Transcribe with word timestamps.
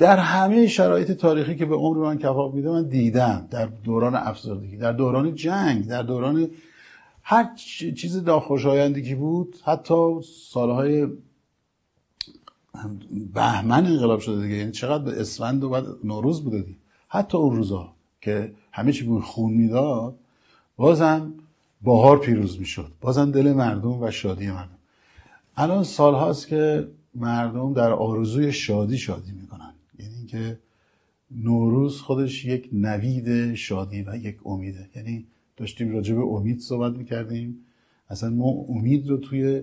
در 0.00 0.16
همه 0.16 0.66
شرایط 0.66 1.12
تاریخی 1.12 1.56
که 1.56 1.66
به 1.66 1.74
عمر 1.74 1.98
من 1.98 2.18
کفاف 2.18 2.54
میده 2.54 2.70
من 2.70 2.88
دیدم 2.88 3.48
در 3.50 3.66
دوران 3.66 4.14
افسردگی 4.14 4.76
در 4.76 4.92
دوران 4.92 5.34
جنگ 5.34 5.86
در 5.86 6.02
دوران 6.02 6.50
هر 7.22 7.54
چیز 7.96 8.16
ناخوشایندی 8.16 9.02
که 9.02 9.16
بود 9.16 9.56
حتی 9.64 10.20
سالهای 10.50 11.06
بهمن 13.34 13.86
انقلاب 13.86 14.20
شده 14.20 14.42
دیگه 14.42 14.56
یعنی 14.56 14.72
چقدر 14.72 15.04
به 15.04 15.20
اسفند 15.20 15.64
و 15.64 15.68
بعد 15.68 15.84
نوروز 16.04 16.44
بوده 16.44 16.62
دیگه. 16.62 16.78
حتی 17.08 17.38
اون 17.38 17.56
روزا 17.56 17.92
که 18.20 18.52
همه 18.72 18.92
چی 18.92 19.04
بود 19.04 19.22
خون 19.22 19.52
می‌داد 19.52 20.14
بازم 20.76 21.32
باهار 21.82 22.18
پیروز 22.18 22.58
می‌شد. 22.58 22.92
بازم 23.00 23.30
دل 23.30 23.52
مردم 23.52 24.02
و 24.02 24.10
شادی 24.10 24.50
مردم 24.50 24.78
الان 25.56 25.84
سال 25.84 26.14
هاست 26.14 26.48
که 26.48 26.88
مردم 27.14 27.72
در 27.72 27.92
آرزوی 27.92 28.52
شادی 28.52 28.98
شادی 28.98 29.32
می‌کنن. 29.32 29.69
اینکه 30.34 30.58
نوروز 31.30 32.00
خودش 32.00 32.44
یک 32.44 32.68
نوید 32.72 33.54
شادی 33.54 34.02
و 34.02 34.16
یک 34.16 34.46
امیده. 34.46 34.90
یعنی 34.96 35.26
داشتیم 35.56 35.92
راجع 35.92 36.14
به 36.14 36.22
امید 36.22 36.60
صحبت 36.60 36.92
می‌کردیم. 36.96 37.58
اصلا 38.08 38.30
ما 38.30 38.48
امید 38.48 39.08
رو 39.08 39.16
توی 39.16 39.62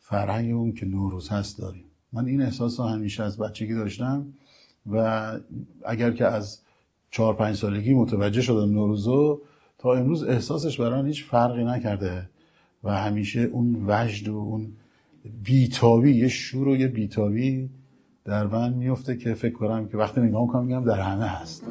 فرهنگ 0.00 0.54
اون 0.54 0.72
که 0.72 0.86
نوروز 0.86 1.28
هست 1.28 1.58
داریم. 1.58 1.84
من 2.12 2.26
این 2.26 2.42
احساس 2.42 2.80
رو 2.80 2.86
همیشه 2.86 3.22
از 3.22 3.38
بچگی 3.38 3.74
داشتم 3.74 4.26
و 4.92 5.40
اگر 5.84 6.10
که 6.10 6.24
از 6.24 6.60
چهار 7.10 7.34
پنج 7.34 7.56
سالگی 7.56 7.94
متوجه 7.94 8.42
شدم 8.42 8.72
نوروزو 8.72 9.40
تا 9.78 9.94
امروز 9.94 10.22
احساسش 10.22 10.80
برای 10.80 11.06
هیچ 11.06 11.24
فرقی 11.24 11.64
نکرده 11.64 12.28
و 12.84 13.00
همیشه 13.00 13.40
اون 13.40 13.84
وجد 13.86 14.28
و 14.28 14.36
اون 14.36 14.72
بیتابی 15.44 16.10
یه 16.10 16.28
شور 16.28 16.68
و 16.68 16.76
یه 16.76 16.88
بیتابی 16.88 17.70
در 18.24 18.46
من 18.46 18.72
میفته 18.72 19.16
که 19.16 19.34
فکر 19.34 19.54
کنم 19.54 19.88
که 19.88 19.96
وقتی 19.96 20.20
نگاه 20.20 20.46
کنم 20.46 20.64
میگم 20.64 20.84
در 20.84 21.00
همه 21.00 21.26
هست. 21.26 21.64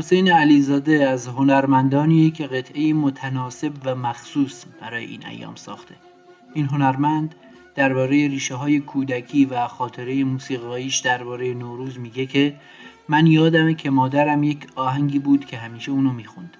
حسین 0.00 0.32
علیزاده 0.32 1.08
از 1.08 1.28
هنرمندانی 1.28 2.30
که 2.30 2.46
قطعه 2.46 2.92
متناسب 2.92 3.72
و 3.84 3.94
مخصوص 3.94 4.64
برای 4.80 5.04
این 5.04 5.26
ایام 5.26 5.54
ساخته. 5.54 5.94
این 6.54 6.66
هنرمند 6.66 7.34
درباره 7.74 8.28
ریشه 8.28 8.54
های 8.54 8.80
کودکی 8.80 9.44
و 9.44 9.66
خاطره 9.66 10.24
موسیقاییش 10.24 10.98
درباره 10.98 11.54
نوروز 11.54 11.98
میگه 11.98 12.26
که 12.26 12.54
من 13.08 13.26
یادمه 13.26 13.74
که 13.74 13.90
مادرم 13.90 14.42
یک 14.42 14.66
آهنگی 14.74 15.18
بود 15.18 15.44
که 15.44 15.56
همیشه 15.56 15.92
اونو 15.92 16.12
می‌خوند 16.12 16.56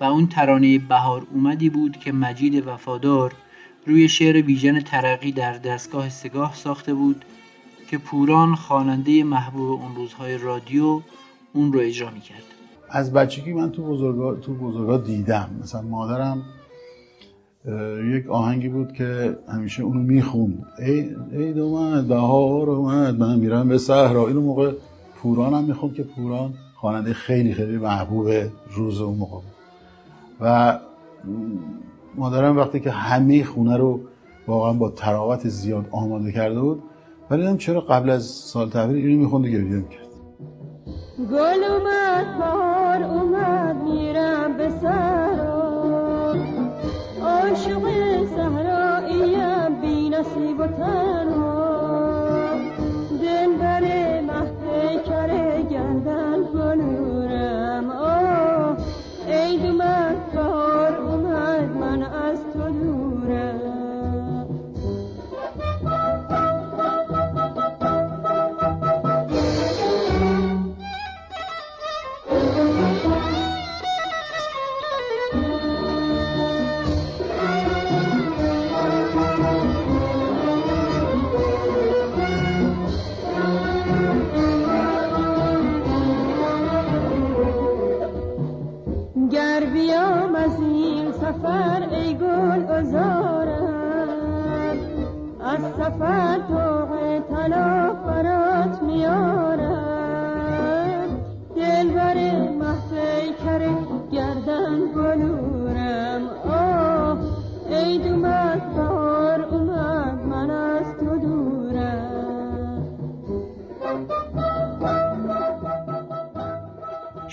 و 0.00 0.04
اون 0.04 0.26
ترانه 0.26 0.78
بهار 0.78 1.26
اومدی 1.32 1.70
بود 1.70 1.96
که 1.96 2.12
مجید 2.12 2.66
وفادار 2.66 3.32
روی 3.86 4.08
شعر 4.08 4.42
ویژن 4.42 4.80
ترقی 4.80 5.32
در 5.32 5.52
دستگاه 5.52 6.08
سگاه 6.08 6.54
ساخته 6.54 6.94
بود 6.94 7.24
که 7.90 7.98
پوران 7.98 8.54
خواننده 8.54 9.24
محبوب 9.24 9.82
اون 9.82 9.96
روزهای 9.96 10.38
رادیو 10.38 11.02
اون 11.52 11.72
رو 11.72 11.80
اجرا 11.80 12.10
می‌کرد. 12.10 12.57
از 12.90 13.12
بچگی 13.12 13.52
من 13.52 13.70
تو 13.70 13.82
بزرگا 13.82 14.34
تو 14.34 14.54
بزرگا 14.54 14.96
دیدم. 14.96 15.50
مثلا 15.62 15.82
مادرم 15.82 16.42
یک 18.16 18.28
آهنگی 18.28 18.68
بود 18.68 18.92
که 18.92 19.38
همیشه 19.48 19.82
اونو 19.82 20.00
می‌خوند. 20.00 20.66
ای 20.78 21.14
عید 21.32 21.58
اومد 21.58 22.08
بهار 22.08 22.70
اومد 22.70 23.18
من 23.18 23.38
میرم 23.38 23.68
به 23.68 23.78
صحرا. 23.78 24.28
اینو 24.28 24.40
موقع 24.40 24.72
پوران 25.16 25.54
هم 25.54 25.64
می‌خوند 25.64 25.94
که 25.94 26.02
پوران 26.02 26.54
خواننده 26.74 27.12
خیلی 27.12 27.54
خیلی 27.54 27.76
محبوب 27.76 28.28
روز 28.70 29.00
اون 29.00 29.18
موقع 29.18 29.34
بود. 29.34 29.44
و 30.40 30.78
مادرم 32.16 32.56
وقتی 32.56 32.80
که 32.80 32.90
همه 32.90 33.44
خونه 33.44 33.76
رو 33.76 34.00
واقعا 34.46 34.72
با 34.72 34.90
تراوت 34.90 35.48
زیاد 35.48 35.86
آماده 35.90 36.32
کرده 36.32 36.60
بود 36.60 36.82
ولی 37.30 37.56
چرا 37.56 37.80
قبل 37.80 38.10
از 38.10 38.24
سال 38.24 38.70
تحویل 38.70 39.06
اینو 39.06 39.20
می‌خوند 39.20 39.44
و 39.44 39.48
گریه 39.48 39.62
می‌کرد. 39.62 40.08
گل 41.18 41.64
اومد 41.64 42.38
بار 42.38 43.02
اومد 43.02 43.76
میرم 43.82 44.56
به 44.56 44.70
سرا 44.80 46.34
عاشق 47.22 47.82
صحراییم 48.36 49.80
بی 49.80 50.10
نصیب 50.10 50.60
و 50.60 50.66
تنها. 50.66 51.27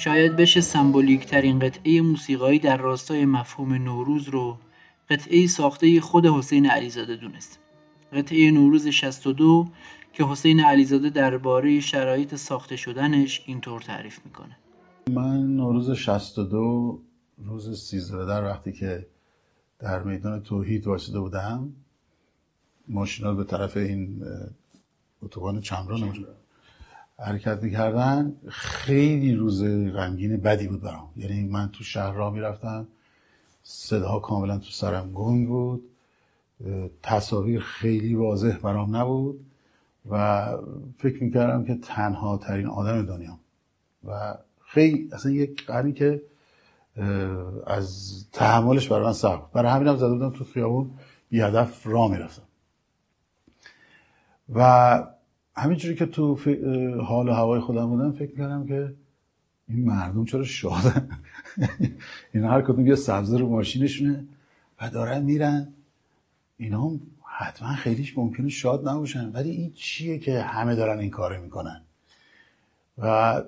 شاید 0.06 0.36
بشه 0.36 0.62
سمبولیک 0.62 1.26
ترین 1.26 1.60
قطعه 1.60 2.02
موسیقایی 2.02 2.60
در 2.60 2.78
راستای 2.78 3.26
مفهوم 3.26 3.74
نوروز 3.74 4.30
رو 4.30 4.58
قطعه 5.10 5.48
ساخته 5.48 6.02
خود 6.02 6.26
حسین 6.26 6.66
علیزاده 6.70 7.16
دونست. 7.16 7.60
قطعه 8.14 8.52
نوروز 8.52 8.88
62 8.88 9.68
که 10.14 10.24
حسین 10.24 10.60
علیزاده 10.60 11.10
درباره 11.10 11.80
شرایط 11.80 12.36
ساخته 12.36 12.76
شدنش 12.76 13.44
اینطور 13.46 13.82
تعریف 13.82 14.20
می‌کنه. 14.26 14.58
من 15.10 15.56
نوروز 15.56 15.92
62 15.92 17.02
روز 17.38 17.82
13 17.90 18.26
در 18.26 18.44
وقتی 18.44 18.72
که 18.72 19.08
در 19.80 20.04
میدان 20.04 20.44
توحید 20.44 20.88
واسده 20.88 21.20
بودم 21.20 21.74
ماشینا 22.88 23.34
به 23.34 23.44
طرف 23.44 23.78
این 23.78 24.24
اتوبان 25.22 25.62
چمران 25.62 26.26
حرکت 27.18 27.64
می‌کردن 27.64 28.36
خیلی 28.50 29.36
روز 29.36 29.64
غمگین 29.64 30.38
بدی 30.38 30.68
بود 30.68 30.82
برام. 30.82 31.10
یعنی 31.18 31.44
من 31.44 31.70
تو 31.70 31.84
شهر 31.84 32.12
راه 32.12 32.34
می‌رفتم 32.34 32.88
صداها 33.64 34.20
کاملا 34.20 34.58
تو 34.58 34.72
سرم 34.72 35.12
گنگ 35.12 35.48
بود 35.48 35.84
تصاویر 37.04 37.60
خیلی 37.60 38.16
واضح 38.16 38.58
برام 38.58 38.96
نبود 38.96 39.46
و 40.10 40.48
فکر 40.98 41.24
می‌کردم 41.24 41.66
که 41.66 41.76
تنها 41.76 42.38
ترین 42.38 42.68
آدم 42.68 43.06
دنیا. 43.06 43.40
و 44.08 44.36
خیلی 44.66 45.10
اصلا 45.14 45.32
یک 45.32 45.66
قرنی 45.66 45.94
که 45.94 46.22
از 47.68 48.26
تحملش 48.32 48.88
برای 48.88 49.06
من 49.06 49.14
سخت 49.14 49.52
برای 49.52 49.72
همین 49.72 49.88
هم 49.88 49.98
زده 49.98 50.10
بودم 50.10 50.30
تو 50.30 50.44
خیابون 50.44 50.92
بی 51.30 51.42
هدف 51.42 51.88
را 51.88 52.08
می‌رفتم. 52.08 52.44
و 54.56 55.04
همینجوری 55.58 55.96
که 55.96 56.06
تو 56.06 56.40
حال 57.02 57.30
و 57.30 57.32
هوای 57.32 57.60
خودم 57.60 57.86
بودم 57.86 58.12
فکر 58.12 58.36
کردم 58.36 58.68
که 58.68 58.94
این 59.68 59.86
مردم 59.86 60.26
چرا 60.26 60.44
شادن 60.44 61.10
این 62.34 62.44
هر 62.44 62.62
کدوم 62.62 62.88
یه 62.88 62.96
سبزه 62.96 63.38
رو 63.38 63.50
ماشینشونه 63.50 64.26
و 64.82 64.90
دارن 64.90 65.24
میرن. 65.24 65.68
اینا 66.58 66.92
حتما 67.24 67.76
خیلیش 67.76 68.18
ممکنه 68.18 68.50
شاد 68.50 68.88
نباشن 68.88 69.32
ولی 69.32 69.50
این 69.50 69.72
چیه 69.74 70.20
که 70.20 70.42
همه 70.42 70.76
دارن 70.76 71.00
این 71.00 71.10
کار 71.10 71.40
می‌کنن؟ 71.40 71.82
و 72.98 73.44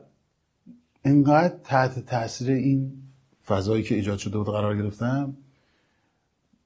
انقدر 1.04 1.58
تحت 1.64 2.06
تاثیر 2.06 2.52
این 2.52 2.92
فضایی 3.46 3.84
که 3.84 3.96
ایجاد 3.96 4.18
شده 4.18 4.38
بود 4.38 4.48
قرار 4.48 4.78
گرفتم 4.78 5.38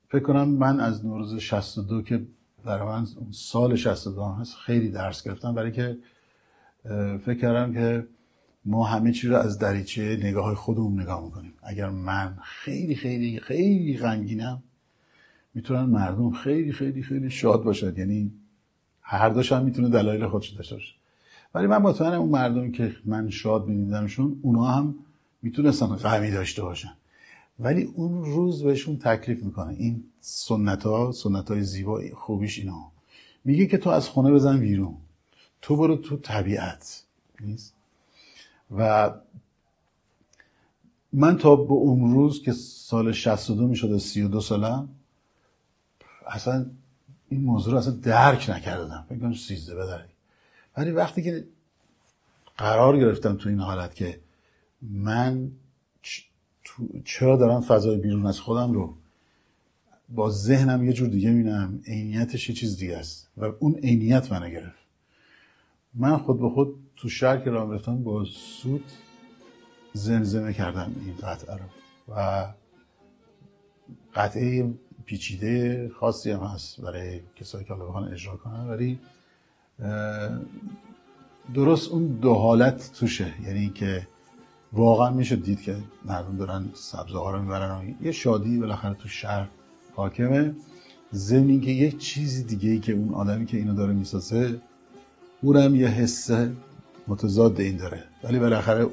فکر 0.10 0.24
کنم 0.24 0.50
من 0.50 0.80
از 0.80 1.06
نوروز 1.06 1.40
62 1.40 2.02
که 2.02 2.22
برای 2.66 2.88
من 2.88 3.08
سال 3.32 3.76
62 3.76 4.24
هست. 4.24 4.56
خیلی 4.56 4.90
درس 4.90 5.24
گرفتم 5.24 5.56
برای 5.56 5.72
که 5.72 5.98
فکر 7.26 7.34
کردم 7.34 7.74
که 7.74 8.08
ما 8.66 8.84
همه 8.84 9.12
چی 9.12 9.28
رو 9.28 9.36
از 9.36 9.60
دریچه 9.60 10.20
نگاه 10.24 10.46
های 10.46 10.56
خودمون 10.56 11.02
نگاه 11.02 11.26
می‌کنیم. 11.26 11.54
اگر 11.64 11.90
من 11.90 12.38
خیلی 12.44 12.96
خیلی 12.96 13.40
خیلی 13.40 13.98
غمگینم 13.98 14.64
می‌تونن 15.54 15.84
مردم 15.84 16.32
خیلی 16.32 16.72
خیلی 16.72 17.04
خیلی 17.04 17.30
شاد 17.30 17.64
باشد 17.64 17.98
یعنی 17.98 18.32
هر 19.02 19.30
دوش 19.30 19.52
هم 19.52 19.66
می‌تونه 19.66 19.90
دلایل 19.90 20.28
خودش 20.28 20.50
داشته 20.50 20.76
باشه. 20.76 20.94
ولی 21.56 21.68
من 21.68 21.78
مطمئنم 21.78 22.22
اون 22.22 22.30
مردمی 22.30 22.72
که 22.72 22.96
من 23.06 23.30
شاد 23.30 23.68
میدیدمشون 23.68 24.40
اونا 24.42 24.66
هم 24.66 24.96
می‌تونستن 25.42 25.86
غمی 25.86 26.32
داشته 26.32 26.62
باشن. 26.62 26.94
ولی 27.60 27.84
اون 27.84 28.26
روز 28.26 28.64
بهشون 28.64 28.98
تکلیف 28.98 29.44
می‌کنه. 29.44 29.74
این 29.74 30.04
سنت 30.22 30.84
ها 30.84 31.12
سنت 31.12 31.52
های 31.52 31.64
زیبا 31.64 32.02
خوبیش 32.14 32.60
اینا. 32.60 32.92
میگه 33.46 33.66
که 33.66 33.78
تو 33.78 33.90
از 33.90 34.08
خونه 34.08 34.32
بزن 34.32 34.60
بیرون. 34.60 34.98
تو 35.62 35.76
برو 35.76 35.96
تو 35.96 36.18
طبیعت. 36.18 37.04
نیست؟ 37.40 37.74
و 38.78 39.12
من 41.14 41.38
تا 41.38 41.56
به 41.56 41.74
اون 41.74 42.14
روز 42.14 42.42
که 42.42 42.52
سال 42.52 43.12
62 43.12 43.68
می‌شد 43.68 43.98
32 43.98 44.42
سالم 44.42 44.90
اصلا 46.28 46.66
این 47.30 47.42
موضوع 47.42 47.74
رو 47.74 47.80
اصلا 47.80 47.94
درک 47.94 48.50
نکردم. 48.50 49.06
فکر 49.10 49.20
کنم 49.20 49.34
13 49.34 49.76
بداری 49.76 50.10
ولی 50.78 50.92
وقتی 50.92 51.24
که 51.24 51.48
قرار 52.58 53.00
گرفتم 53.00 53.36
تو 53.36 53.50
این 53.50 53.60
حالت 53.60 53.96
که 53.96 54.20
من 54.82 55.52
چرا 57.06 57.38
دارم 57.38 57.62
فضای 57.62 57.98
بیرون 57.98 58.26
از 58.26 58.40
خودم 58.40 58.72
رو 58.74 58.96
با 60.10 60.30
ذهنم 60.30 60.86
یه 60.86 60.94
جور 60.94 61.08
دیگه 61.08 61.30
می‌بینم؟ 61.32 61.82
عینیتش 61.88 62.50
یه 62.50 62.56
چیز 62.56 62.78
دیگه 62.78 62.98
است. 62.98 63.30
و 63.38 63.46
اون 63.60 63.76
عینیت 63.76 64.32
منو 64.32 64.50
گرفت. 64.50 64.82
من 65.94 66.18
خود 66.18 66.40
به 66.40 66.50
خود 66.50 66.76
تو 66.96 67.10
شهر 67.10 67.38
که 67.38 67.50
راه 67.50 67.74
رفتم 67.74 68.04
با 68.04 68.26
سود 68.26 68.84
زمزمه 69.94 70.54
کردم 70.54 70.96
این 71.06 71.16
قطعه 71.16 71.56
رو. 71.56 71.66
و 72.16 72.48
قطعه 74.16 74.74
پیچیده 75.06 75.90
خاصی 75.96 76.32
هم 76.32 76.40
هست 76.40 76.82
برای 76.82 77.20
کسایی 77.36 77.66
که 77.66 77.74
حالا 77.74 78.08
اجرا 78.08 78.38
کنن 78.38 78.68
ولی 78.68 79.00
درست 81.54 81.92
اون 81.92 82.08
دو 82.08 82.34
حالت 82.34 82.92
توشه. 82.94 83.34
یعنی 83.44 83.70
که 83.70 84.08
واقعا 84.74 85.10
میشه 85.10 85.36
دید 85.36 85.62
که 85.62 85.76
مردم 86.06 86.38
دارن 86.38 86.66
سبزه 86.74 87.18
ها 87.18 87.32
رو 87.32 87.42
می‌برن. 87.42 87.96
یه 88.02 88.12
شادی 88.12 88.58
بالاخره 88.60 88.94
تو 88.94 89.08
شهر 89.08 89.48
حاکمه. 89.96 90.56
ضمن 91.14 91.62
که 91.62 91.72
یه 91.72 91.92
چیزی 91.92 92.44
دیگه 92.44 92.70
ای 92.70 92.80
که 92.80 92.94
اون 92.94 93.14
آدمی 93.14 93.46
که 93.46 93.58
اینو 93.58 93.74
داره 93.74 93.94
می‌سازه 93.94 94.62
اونم 95.42 95.76
یه 95.76 95.88
حس 95.88 96.32
متضاد 97.08 97.60
این 97.60 97.78
داره. 97.78 98.04
ولی 98.24 98.40
بالاخره 98.40 98.88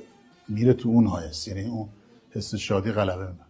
میره 0.49 0.73
تو 0.73 0.89
اون 0.89 1.07
هایست 1.07 1.49
یعنی 1.49 1.65
اون 1.65 1.89
حس 2.31 2.55
شادی 2.55 2.93
غلبه 2.93 3.27
می‌کنه. 3.27 3.47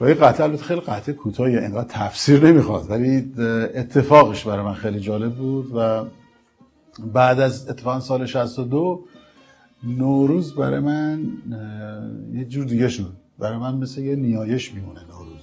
و 0.00 0.04
این 0.04 0.14
قطعه 0.14 0.44
البته 0.46 0.62
خیلی 0.64 0.80
قطعه 0.80 1.14
کوتاهی 1.14 1.58
اینقدر 1.58 1.88
تفسیر 1.88 2.46
نمی‌خواد. 2.46 2.90
ولی 2.90 3.32
اتفاقش 3.74 4.44
برای 4.44 4.64
من 4.64 4.74
خیلی 4.74 5.00
جالب 5.00 5.34
بود 5.34 5.70
و 5.74 6.04
بعد 7.12 7.40
از 7.40 7.68
اتفاق 7.68 8.00
سال 8.00 8.26
62 8.26 9.04
نوروز 9.84 10.54
برای 10.54 10.80
من 10.80 11.32
یه 12.34 12.44
جور 12.44 12.64
دیگه 12.64 12.88
شد. 12.88 13.12
برای 13.38 13.58
من 13.58 13.74
مثل 13.74 14.00
یه 14.00 14.16
نیایش 14.16 14.74
میمونه 14.74 15.00
نوروز. 15.00 15.41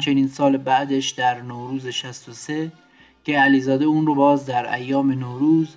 همچنین 0.00 0.28
سال 0.28 0.56
بعدش 0.56 1.10
در 1.10 1.42
نوروز 1.42 1.86
63 1.86 2.72
که 3.24 3.38
علیزاده 3.38 3.84
اون 3.84 4.06
رو 4.06 4.14
باز 4.14 4.46
در 4.46 4.74
ایام 4.74 5.10
نوروز 5.12 5.68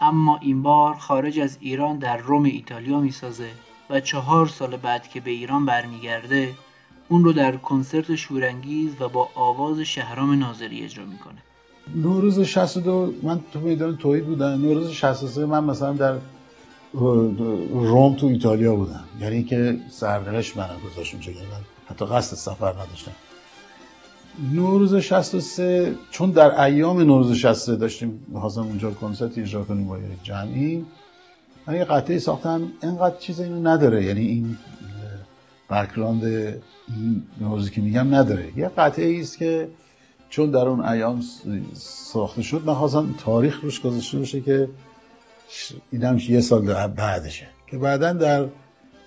اما 0.00 0.38
این 0.42 0.62
بار 0.62 0.94
خارج 0.94 1.38
از 1.40 1.58
ایران 1.60 1.98
در 1.98 2.16
روم 2.16 2.44
ایتالیا 2.44 3.00
می‌سازه 3.00 3.48
و 3.90 4.00
چهار 4.00 4.46
سال 4.46 4.76
بعد 4.76 5.08
که 5.08 5.20
به 5.20 5.30
ایران 5.30 5.66
برمیگرده 5.66 6.54
اون 7.08 7.24
رو 7.24 7.32
در 7.32 7.56
کنسرت 7.56 8.14
شورانگیز 8.14 9.00
و 9.00 9.08
با 9.08 9.28
آواز 9.34 9.80
شهرام 9.80 10.38
ناظری 10.38 10.84
اجرا 10.84 11.04
می‌کنه. 11.04 11.38
نوروز 11.94 12.40
62 12.40 13.14
من 13.22 13.40
تو 13.52 13.60
میدان 13.60 13.96
توحید 13.96 14.26
بودم. 14.26 14.46
نوروز 14.46 14.90
63 14.90 15.46
من 15.46 15.64
مثلا 15.64 15.92
در 15.92 16.18
روم 17.72 18.14
تو 18.14 18.26
ایتالیا 18.26 18.76
بودم. 18.76 19.04
یعنی 19.20 19.44
که 19.44 19.80
سرنوشت 19.90 20.56
من 20.56 20.68
گذاشت 20.86 21.14
اونجا 21.14 21.32
یعنی 21.32 21.46
حتی 21.90 22.04
قصد 22.04 22.36
سفر 22.36 22.72
نداشتم. 22.72 23.12
نوروز 24.52 24.94
63 24.94 25.94
چون 26.10 26.30
در 26.30 26.60
ایام 26.60 27.00
نوروز 27.00 27.32
63 27.32 27.76
داشتیم 27.76 28.24
می‌خواستم 28.28 28.60
اونجا 28.60 28.90
کنسرت 28.90 29.38
اجرا 29.38 29.64
کنیم 29.64 29.88
با 29.88 29.98
جمعی 30.22 30.84
من 31.66 31.74
یه 31.74 31.84
قطعه 31.84 32.18
ساختم 32.18 32.72
اینقدر 32.82 33.16
چیز 33.16 33.40
اینو 33.40 33.68
نداره 33.68 34.04
یعنی 34.04 34.26
این 34.26 34.56
بکراند 35.70 36.24
این 36.24 37.22
نوروزی 37.40 37.70
که 37.70 37.80
میگم 37.80 38.14
نداره. 38.14 38.52
یه 38.56 38.68
قطعه 38.68 39.20
است 39.20 39.38
که 39.38 39.68
چون 40.28 40.50
در 40.50 40.68
اون 40.68 40.84
ایام 40.84 41.22
ساخته 41.74 42.42
شد 42.42 42.62
من 42.64 42.74
خواستم 42.74 43.14
تاریخ 43.18 43.60
روش 43.62 43.80
گذاشته 43.80 44.18
باشه 44.18 44.40
که 44.40 44.68
اینم 45.92 46.18
یه 46.28 46.40
سال 46.40 46.86
بعدشه. 46.86 47.46
که 47.66 47.78
بعدا 47.78 48.12
در 48.12 48.46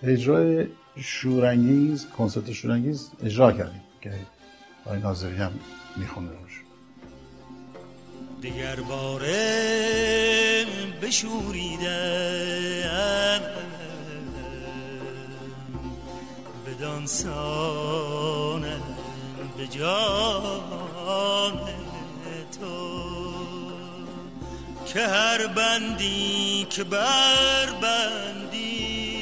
اجرای 0.04 0.66
شورانگیز 0.96 2.08
کنسرت 2.18 2.52
شورانگیز 2.52 3.10
اجرا 3.24 3.52
کردیم 3.52 3.82
که 4.02 4.12
آقای 4.86 5.00
ناظری 5.00 5.36
هم 5.36 5.60
می‌خونه 5.96 6.30
روش. 6.30 6.62
دیگر 8.42 8.76
باره 8.76 10.66
بشوریدم. 11.02 11.92
بدان 16.68 17.06
سانم 17.06 18.82
به 19.58 19.68
جان 19.68 21.60
تو. 22.60 23.06
که 24.86 25.08
هر 25.08 25.48
بندی 25.48 26.68
که 26.70 26.84
بر 26.84 27.72
بندی. 27.82 29.18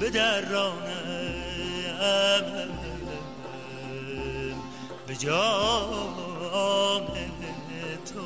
به 0.00 0.10
درانم 0.10 1.40
به 5.10 5.16
جان 5.16 7.02
تو. 8.14 8.20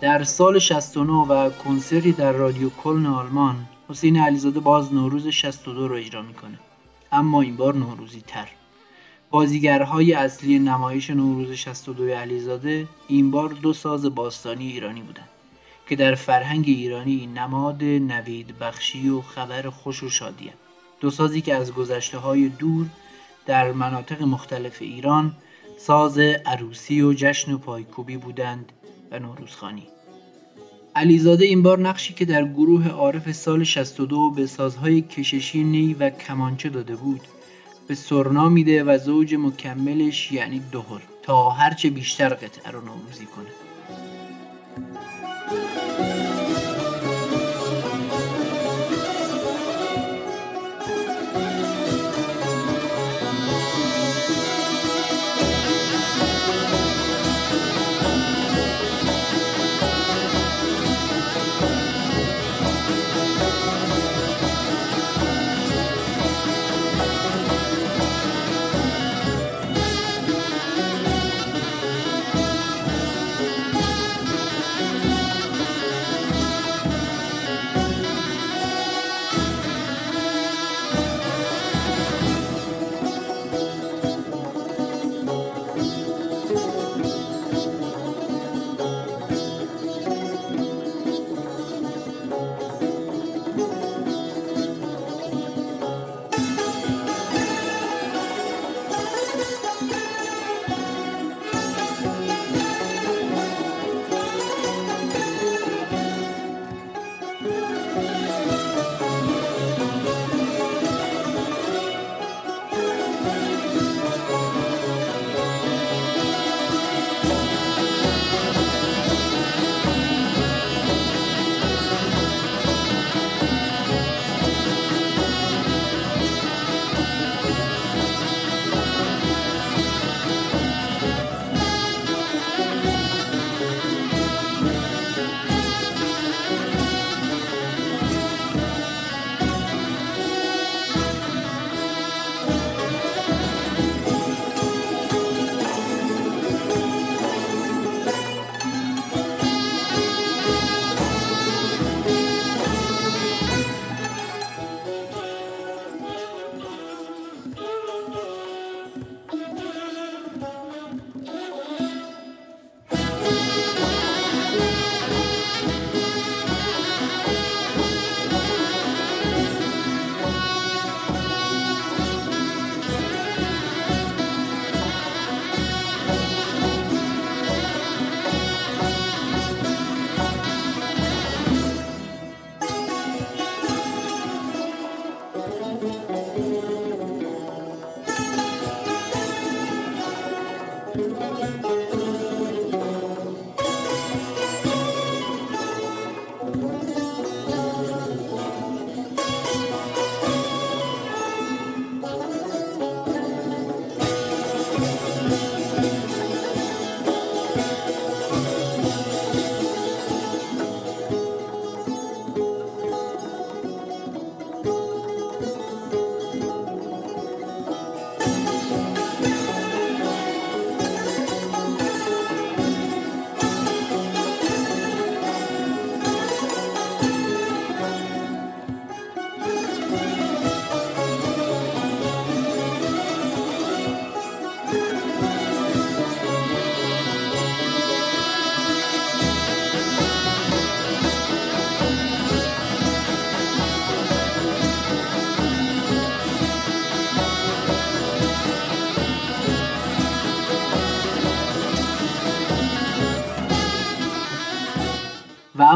در 0.00 0.24
سال 0.24 0.58
69 0.58 1.12
و 1.12 1.50
کنسرتی 1.50 2.12
در 2.12 2.32
رادیو 2.32 2.70
کلن 2.70 3.06
آلمان 3.06 3.66
حسین 3.88 4.16
علیزاده 4.16 4.60
باز 4.60 4.94
نوروز 4.94 5.26
62 5.26 5.88
رو 5.88 5.94
اجرا 5.94 6.22
می‌کنه. 6.22 6.58
اما 7.12 7.42
این 7.42 7.56
بار 7.56 7.74
نوروزی 7.74 8.20
تر. 8.26 8.48
بازیگرهای 9.30 10.12
اصلی 10.12 10.58
نمایش 10.58 11.10
نوروز 11.10 11.52
62 11.52 12.08
علیزاده 12.08 12.88
این 13.08 13.30
بار 13.30 13.48
دو 13.48 13.72
ساز 13.72 14.14
باستانی 14.14 14.66
ایرانی 14.66 15.02
بودند 15.02 15.28
که 15.88 15.96
در 15.96 16.14
فرهنگ 16.14 16.64
ایرانی 16.66 17.26
نماد 17.26 17.84
نوید 17.84 18.58
بخشی 18.58 19.08
و 19.08 19.20
خبر 19.20 19.70
خوش 19.70 20.02
و 20.02 20.08
شادی 20.08 20.50
دو 21.00 21.10
سازی 21.10 21.40
که 21.40 21.54
از 21.54 21.74
گذشته 21.74 22.18
های 22.18 22.48
دور 22.48 22.86
در 23.48 23.72
مناطق 23.72 24.22
مختلف 24.22 24.82
ایران 24.82 25.32
ساز 25.78 26.18
عروسی 26.18 27.02
و 27.02 27.12
جشن 27.12 27.52
و 27.52 27.58
پایکوبی 27.58 28.16
بودند 28.16 28.72
و 29.10 29.18
نوروزخانی. 29.18 29.86
علیزاده 30.96 31.44
این 31.44 31.62
بار 31.62 31.78
نقشی 31.78 32.14
که 32.14 32.24
در 32.24 32.44
گروه 32.44 32.88
عارف 32.88 33.32
سال 33.32 33.64
62 33.64 34.30
به 34.30 34.46
سازهای 34.46 35.00
کششی 35.00 35.64
نی 35.64 35.94
و 35.94 36.10
کمانچه 36.10 36.68
داده 36.68 36.96
بود 36.96 37.20
به 37.88 37.94
سرنا 37.94 38.48
میده 38.48 38.84
و 38.84 38.98
زوج 38.98 39.34
مکملش 39.34 40.32
یعنی 40.32 40.62
دهر 40.72 41.02
تا 41.22 41.50
هرچه 41.50 41.90
بیشتر 41.90 42.28
قطعه 42.28 42.72
رو 42.72 42.80
نوروزی 42.80 43.26
کنه. 43.26 43.48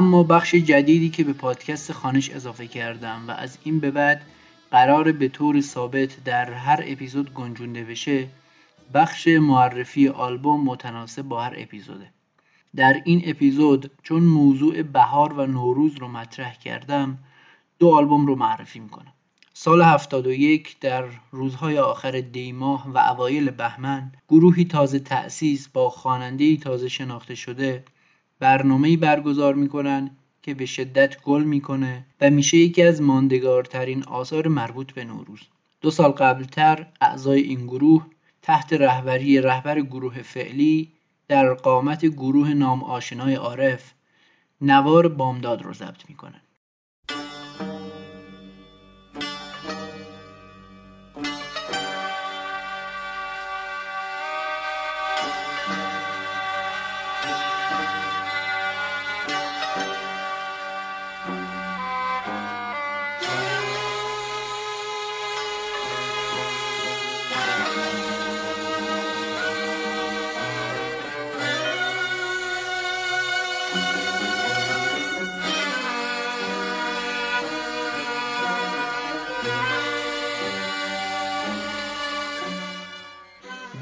اما 0.02 0.22
بخش 0.22 0.54
جدیدی 0.54 1.10
که 1.10 1.24
به 1.24 1.32
پادکست 1.32 1.92
خانش 1.92 2.30
اضافه 2.30 2.66
کردم 2.66 3.24
و 3.28 3.30
از 3.30 3.58
این 3.64 3.80
به 3.80 3.90
بعد 3.90 4.22
قرار 4.70 5.12
به 5.12 5.28
طور 5.28 5.60
ثابت 5.60 6.24
در 6.24 6.52
هر 6.52 6.84
اپیزود 6.86 7.34
گنجونده 7.34 7.84
بشه 7.84 8.28
بخش 8.94 9.28
معرفی 9.28 10.08
آلبوم 10.08 10.64
متناسب 10.64 11.22
با 11.22 11.42
هر 11.42 11.54
اپیزوده. 11.56 12.10
در 12.76 13.02
این 13.04 13.22
اپیزود 13.24 13.90
چون 14.02 14.22
موضوع 14.22 14.82
بهار 14.82 15.32
و 15.32 15.46
نوروز 15.46 15.96
رو 15.96 16.08
مطرح 16.08 16.54
کردم 16.54 17.18
دو 17.78 17.88
آلبوم 17.88 18.26
رو 18.26 18.36
معرفی 18.36 18.80
می‌کنم. 18.80 19.12
سال 19.54 19.82
71 19.82 20.80
در 20.80 21.04
روزهای 21.30 21.78
آخر 21.78 22.20
دیماه 22.20 22.88
و 22.88 22.98
اوایل 22.98 23.50
بهمن 23.50 24.12
گروهی 24.28 24.64
تازه 24.64 24.98
تأسیس 24.98 25.68
با 25.68 25.90
خواننده‌ای 25.90 26.56
تازه 26.56 26.88
شناخته 26.88 27.34
شده 27.34 27.84
برنامه‌ای 28.42 28.96
برگزار 28.96 29.54
می‌کنن 29.54 30.10
که 30.42 30.54
به 30.54 30.66
شدت 30.66 31.22
گل 31.22 31.42
می‌کنه 31.42 32.06
و 32.20 32.30
میشه 32.30 32.56
یکی 32.56 32.82
از 32.82 33.02
ماندگارترین 33.02 34.04
آثار 34.04 34.48
مربوط 34.48 34.92
به 34.92 35.04
نوروز. 35.04 35.40
دو 35.80 35.90
سال 35.90 36.10
قبلتر 36.10 36.86
اعضای 37.00 37.40
این 37.40 37.66
گروه 37.66 38.06
تحت 38.42 38.72
رهبری 38.72 39.40
رهبر 39.40 39.80
گروه 39.80 40.22
فعلی 40.22 40.88
در 41.28 41.54
قامت 41.54 42.06
گروه 42.06 42.54
نام 42.54 42.82
آشنای 42.84 43.34
عارف 43.34 43.92
نوار 44.60 45.08
بامداد 45.08 45.62
رو 45.62 45.72
ضبط 45.72 46.08
می‌کنن. 46.08 46.40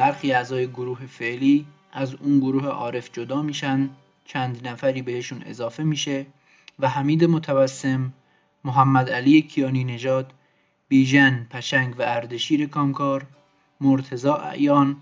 برخی 0.00 0.32
اعضای 0.32 0.66
گروه 0.66 1.06
فعلی 1.06 1.66
از 1.92 2.14
اون 2.14 2.38
گروه 2.38 2.66
عارف 2.66 3.10
جدا 3.12 3.42
میشن 3.42 3.90
چند 4.24 4.68
نفری 4.68 5.02
بهشون 5.02 5.42
اضافه 5.46 5.82
میشه 5.82 6.26
و 6.78 6.88
حمید 6.88 7.24
متوسم 7.24 8.12
محمد 8.64 9.10
علی 9.10 9.42
کیانی 9.42 9.84
نژاد 9.84 10.32
بیژن 10.88 11.46
پشنگ 11.50 11.94
و 11.98 12.02
اردشیر 12.06 12.66
کامکار 12.66 13.26
مرتزا 13.80 14.34
اعیان 14.34 14.96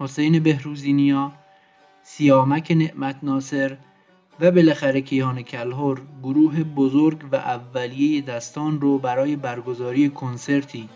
حسین 0.00 0.38
بهروزی 0.38 0.92
نیا 0.92 1.32
سیامک 2.02 2.72
نعمت 2.76 3.16
ناصر 3.22 3.76
و 4.40 4.50
بالاخره 4.50 5.00
کیان 5.00 5.42
کلهر 5.42 5.98
گروه 6.22 6.64
بزرگ 6.64 7.18
و 7.32 7.36
اولیه 7.36 8.20
دستان 8.20 8.80
رو 8.80 8.98
برای 8.98 9.36
برگزاری 9.36 10.08
کنسرتی 10.08 10.88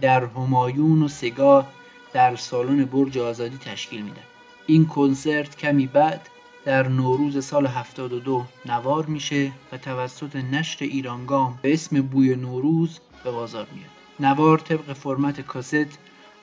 در 0.00 0.24
همایون 0.24 1.02
و 1.02 1.08
سگاه 1.08 1.79
در 2.12 2.36
سالن 2.36 2.84
برج 2.84 3.18
آزادی 3.18 3.58
تشکیل 3.58 4.02
میدن. 4.02 4.22
این 4.66 4.86
کنسرت 4.86 5.56
کمی 5.56 5.86
بعد 5.86 6.28
در 6.64 6.88
نوروز 6.88 7.44
سال 7.44 7.66
72 7.66 8.44
نوار 8.66 9.06
میشه 9.06 9.52
و 9.72 9.78
توسط 9.78 10.36
نشر 10.36 10.84
ایرانگام 10.84 11.58
به 11.62 11.72
اسم 11.72 12.02
بوی 12.02 12.36
نوروز 12.36 13.00
به 13.24 13.30
بازار 13.30 13.66
میاد. 13.74 13.90
نوار 14.20 14.58
طبق 14.58 14.92
فرمت 14.92 15.40
کاست 15.40 15.98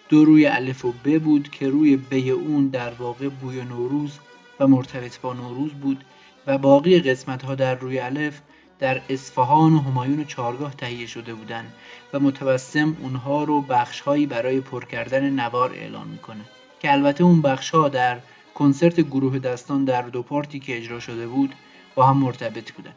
دو 0.09 0.25
روی 0.25 0.45
الف 0.45 0.85
و 0.85 0.93
ب 1.03 1.19
بود 1.19 1.49
که 1.49 1.69
روی 1.69 1.97
ب 1.97 2.13
اون 2.33 2.67
در 2.67 2.93
واقع 2.93 3.29
بوی 3.29 3.61
نوروز 3.61 4.19
و 4.59 4.67
مرتبط 4.67 5.19
با 5.19 5.33
نوروز 5.33 5.71
بود 5.71 6.03
و 6.47 6.57
باقی 6.57 6.99
قسمت 6.99 7.43
ها 7.43 7.55
در 7.55 7.75
روی 7.75 7.99
الف 7.99 8.41
در 8.79 9.01
اصفهان 9.09 9.73
و 9.73 9.79
همایون 9.79 10.19
و 10.19 10.23
چارگاه 10.23 10.75
تهیه 10.75 11.07
شده 11.07 11.33
بودند 11.33 11.73
و 12.13 12.19
متوسم 12.19 12.97
اونها 12.99 13.43
رو 13.43 13.61
بخشهایی 13.61 14.25
برای 14.25 14.61
پر 14.61 14.85
کردن 14.85 15.29
نوار 15.29 15.73
اعلان 15.73 16.07
می‌کنه. 16.07 16.45
که 16.79 16.91
البته 16.91 17.23
اون 17.23 17.41
بخشها 17.41 17.89
در 17.89 18.19
کنسرت 18.55 18.99
گروه 18.99 19.39
دستان 19.39 19.85
در 19.85 20.01
دو 20.01 20.23
پارتی 20.23 20.59
که 20.59 20.77
اجرا 20.77 20.99
شده 20.99 21.27
بود 21.27 21.55
با 21.95 22.05
هم 22.05 22.17
مرتبط 22.17 22.71
بودن. 22.71 22.93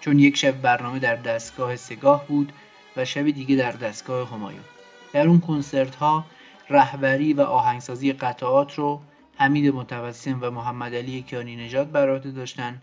چون 0.00 0.18
یک 0.18 0.36
شب 0.36 0.60
برنامه 0.60 0.98
در 0.98 1.16
دستگاه 1.16 1.76
سگاه 1.76 2.26
بود 2.26 2.52
و 2.96 3.04
شب 3.04 3.30
دیگه 3.30 3.56
در 3.56 3.72
دستگاه 3.72 4.30
همایون. 4.30 4.64
در 5.12 5.26
اون 5.26 5.40
کنسرت 5.40 5.94
ها 5.94 6.24
رهبری 6.70 7.32
و 7.32 7.40
آهنگسازی 7.40 8.12
قطعات 8.12 8.74
رو 8.74 9.00
حمید 9.36 9.74
متوسم 9.74 10.38
و 10.40 10.50
محمد 10.50 10.94
علی 10.94 11.22
کیانی 11.22 11.56
نژاد 11.56 11.90
بر 11.90 12.10
عهده 12.10 12.30
داشتن 12.30 12.82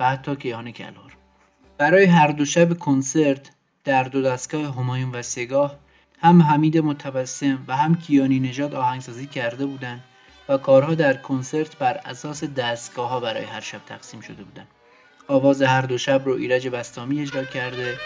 و 0.00 0.10
حتی 0.10 0.36
کیان 0.36 0.70
کلهر 0.70 1.16
برای 1.80 2.04
هر 2.04 2.26
دو 2.26 2.44
شب 2.44 2.78
کنسرت 2.78 3.50
در 3.84 4.04
دو 4.04 4.22
دستگاه 4.22 4.76
همایون 4.76 5.10
و 5.10 5.22
سگاه 5.22 5.76
هم 6.18 6.42
حمید 6.42 6.78
متبسم 6.78 7.64
و 7.68 7.76
هم 7.76 7.94
کیانی 7.94 8.40
نژاد 8.40 8.74
آهنگسازی 8.74 9.26
کرده 9.26 9.66
بودند 9.66 10.04
و 10.48 10.58
کارها 10.58 10.94
در 10.94 11.16
کنسرت 11.16 11.76
بر 11.76 12.00
اساس 12.04 12.44
دستگاه 12.44 13.08
ها 13.10 13.20
برای 13.20 13.44
هر 13.44 13.60
شب 13.60 13.80
تقسیم 13.86 14.20
شده 14.20 14.44
بودند. 14.44 14.68
آواز 15.28 15.62
هر 15.62 15.82
دو 15.82 15.98
شب 15.98 16.22
رو 16.24 16.32
ایرج 16.32 16.68
بستامی 16.68 17.20
اجرا 17.20 17.44
کرده 17.44 17.98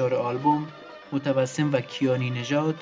انتشار 0.00 0.14
آلبوم 0.20 0.66
متبسم 1.12 1.72
و 1.72 1.80
کیانی 1.80 2.30
نژاد 2.30 2.74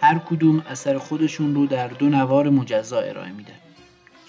هر 0.00 0.18
کدوم 0.18 0.64
اثر 0.68 0.98
خودشون 0.98 1.54
رو 1.54 1.66
در 1.66 1.88
دو 1.88 2.08
نوار 2.08 2.48
مجزا 2.48 3.00
ارائه 3.00 3.32
میدن. 3.32 3.58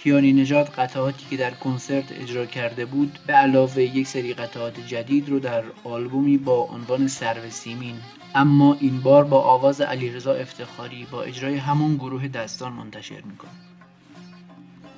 کیانی 0.04 0.34
نژاد 0.34 0.70
قطعاتی 0.70 1.26
که 1.30 1.38
در 1.38 1.52
کنسرت 1.52 2.12
اجرا 2.12 2.46
کرده 2.46 2.86
بود 2.86 3.20
به 3.28 3.34
علاوه 3.34 3.82
یک 3.82 4.08
سری 4.08 4.34
قطعات 4.34 4.80
جدید 4.80 5.30
رو 5.30 5.40
در 5.40 5.64
آلبومی 5.84 6.38
با 6.38 6.62
عنوان 6.62 7.08
سرو 7.08 7.50
سیمین 7.50 7.96
اما 8.36 8.78
این 8.80 9.02
بار 9.02 9.24
با 9.24 9.42
آواز 9.42 9.82
علیرضا 9.82 10.34
افتخاری 10.34 11.08
با 11.12 11.24
اجرای 11.24 11.58
همون 11.58 11.96
گروه 11.96 12.28
دستان 12.28 12.74
منتشر 12.74 13.22
می‌کنه. 13.22 13.52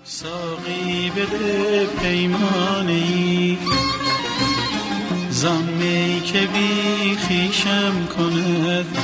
ساقی 0.04 1.10
بده 1.10 1.86
پیمانی 1.86 3.58
زمی 5.38 6.22
که 6.26 6.40
بی 6.40 7.16
خیشم 7.16 8.08
کند 8.18 8.98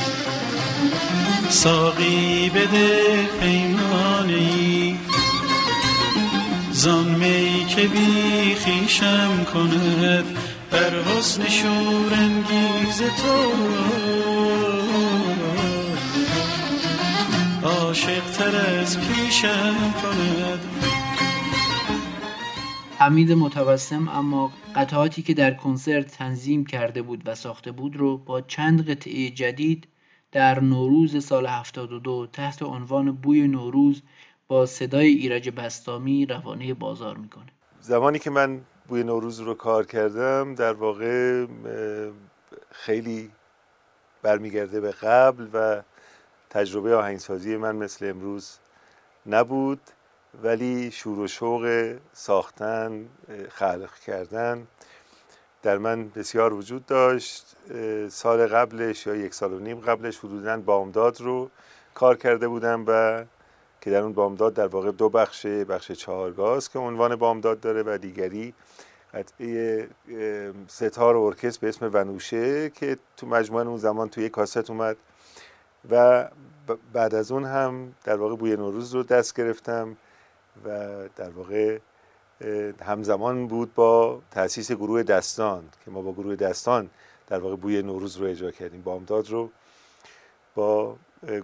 ساقی 1.49 2.49
بده 2.49 3.25
پیمانی 3.41 4.97
می 7.19 7.65
که 7.65 7.87
بی 7.87 8.55
خیشم 8.55 9.45
کند 9.53 10.25
بر 10.71 10.91
حسن 11.03 11.49
شورانگیز 11.49 12.97
تو. 12.97 13.51
عاشق 17.67 18.23
تر 18.37 18.79
از 18.81 18.97
پیشم 18.99 19.93
کند. 20.01 20.72
حمید 23.03 23.31
متبسم 23.31 24.07
اما 24.07 24.51
قطعاتی 24.75 25.21
که 25.21 25.33
در 25.33 25.53
کنسرت 25.53 26.07
تنظیم 26.07 26.65
کرده 26.65 27.01
بود 27.01 27.21
و 27.25 27.35
ساخته 27.35 27.71
بود 27.71 27.95
رو 27.95 28.17
با 28.17 28.41
چند 28.41 28.89
قطعه 28.89 29.29
جدید 29.29 29.87
در 30.31 30.59
نوروز 30.59 31.25
سال 31.25 31.45
72 31.47 32.27
تحت 32.33 32.63
عنوان 32.63 33.11
بوی 33.11 33.47
نوروز 33.47 34.01
با 34.47 34.65
صدای 34.65 35.07
ایرج 35.07 35.49
بستامی 35.49 36.25
روانه 36.25 36.73
بازار 36.73 37.17
می‌کنه. 37.17 37.45
زمانی 37.79 38.19
که 38.19 38.29
من 38.29 38.61
بوی 38.87 39.03
نوروز 39.03 39.39
رو 39.39 39.53
کار 39.53 39.85
کردم 39.85 40.55
در 40.55 40.73
واقع 40.73 41.45
خیلی 42.71 43.31
برمیگرده 44.21 44.81
به 44.81 44.91
قبل 44.91 45.47
و 45.53 45.81
تجربه 46.49 46.95
آهنگسازی 46.95 47.57
من 47.57 47.75
مثل 47.75 48.09
امروز 48.09 48.57
نبود. 49.25 49.79
ولی 50.43 50.91
شور 50.91 51.19
و 51.19 51.27
شوق 51.27 51.95
ساختن 52.13 53.05
خلق 53.49 53.93
کردن 53.95 54.67
در 55.63 55.77
من 55.77 56.09
بسیار 56.09 56.53
وجود 56.53 56.85
داشت. 56.85 57.55
سال 58.09 58.47
قبلش 58.47 59.07
یا 59.07 59.15
یک 59.15 59.33
سال 59.33 59.53
و 59.53 59.59
نیم 59.59 59.79
قبلش 59.79 60.19
حدودا 60.19 60.57
بامداد 60.57 61.21
رو 61.21 61.49
کار 61.93 62.17
کرده 62.17 62.47
بودم 62.47 62.83
و 62.87 63.23
که 63.81 63.91
در 63.91 64.01
اون 64.01 64.13
بامداد 64.13 64.53
در 64.53 64.67
واقع 64.67 64.91
دو 64.91 65.09
بخش 65.09 65.45
بخش 65.45 65.91
چهارگاز 65.91 66.69
که 66.69 66.79
عنوان 66.79 67.15
بامداد 67.15 67.59
داره 67.59 67.83
و 67.83 67.97
دیگری 67.97 68.53
قطعه 69.13 69.87
ستار 70.67 71.15
ارکست 71.15 71.59
به 71.59 71.67
اسم 71.67 71.89
ونوشه 71.93 72.69
که 72.69 72.97
تو 73.17 73.27
مجموعه 73.27 73.67
اون 73.67 73.77
زمان 73.77 74.09
تو 74.09 74.21
یک 74.21 74.31
کاست 74.31 74.69
اومد 74.69 74.97
و 75.91 76.27
بعد 76.93 77.15
از 77.15 77.31
اون 77.31 77.45
هم 77.45 77.93
در 78.03 78.15
واقع 78.15 78.35
بوی 78.35 78.55
نوروز 78.55 78.95
رو 78.95 79.03
دست 79.03 79.35
گرفتم. 79.35 79.97
و 80.65 80.69
در 81.15 81.29
واقع 81.29 81.79
همزمان 82.81 83.47
بود 83.47 83.73
با 83.73 84.21
تاسیس 84.31 84.71
گروه 84.71 85.03
دستان 85.03 85.69
که 85.85 85.91
ما 85.91 86.01
با 86.01 86.13
گروه 86.13 86.35
دستان 86.35 86.89
در 87.27 87.39
واقع 87.39 87.55
بوی 87.55 87.81
نوروز 87.81 88.17
رو 88.17 88.27
اجرا 88.27 88.51
کردیم 88.51 88.81
بامداد 88.81 89.29
رو 89.29 89.49
با 90.55 90.95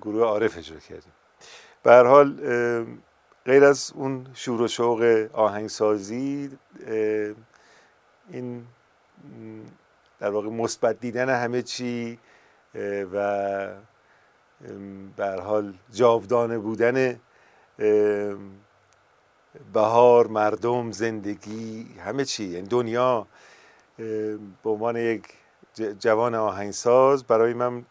گروه 0.02 0.24
عارف 0.24 0.58
اجرا 0.58 0.80
کردیم. 0.80 1.12
به 1.84 1.92
هر 1.92 2.04
حال 2.04 2.34
غیر 3.46 3.64
از 3.64 3.92
اون 3.96 4.28
شور 4.34 4.62
و 4.62 4.68
شوق 4.68 5.28
آهنگسازی 5.34 6.52
این 8.30 8.66
در 10.20 10.30
واقع 10.30 10.50
مثبت 10.50 11.00
دیدن 11.00 11.30
همه 11.30 11.62
چی 11.62 12.20
و 13.14 13.68
به 15.18 15.42
حال 15.42 15.74
جاودانه 15.94 16.58
بودن 16.58 17.20
بهار 19.74 20.28
مردم 20.28 20.92
زندگی 20.92 21.88
همه 22.06 22.26
چی. 22.26 22.44
یعنی 22.44 22.68
دنیا 22.68 23.28
به 24.64 24.70
عنوان 24.70 24.96
یک 24.96 25.24
جوان 26.00 26.36
آهنگساز 26.36 27.24
برای 27.24 27.54
من 27.54 27.86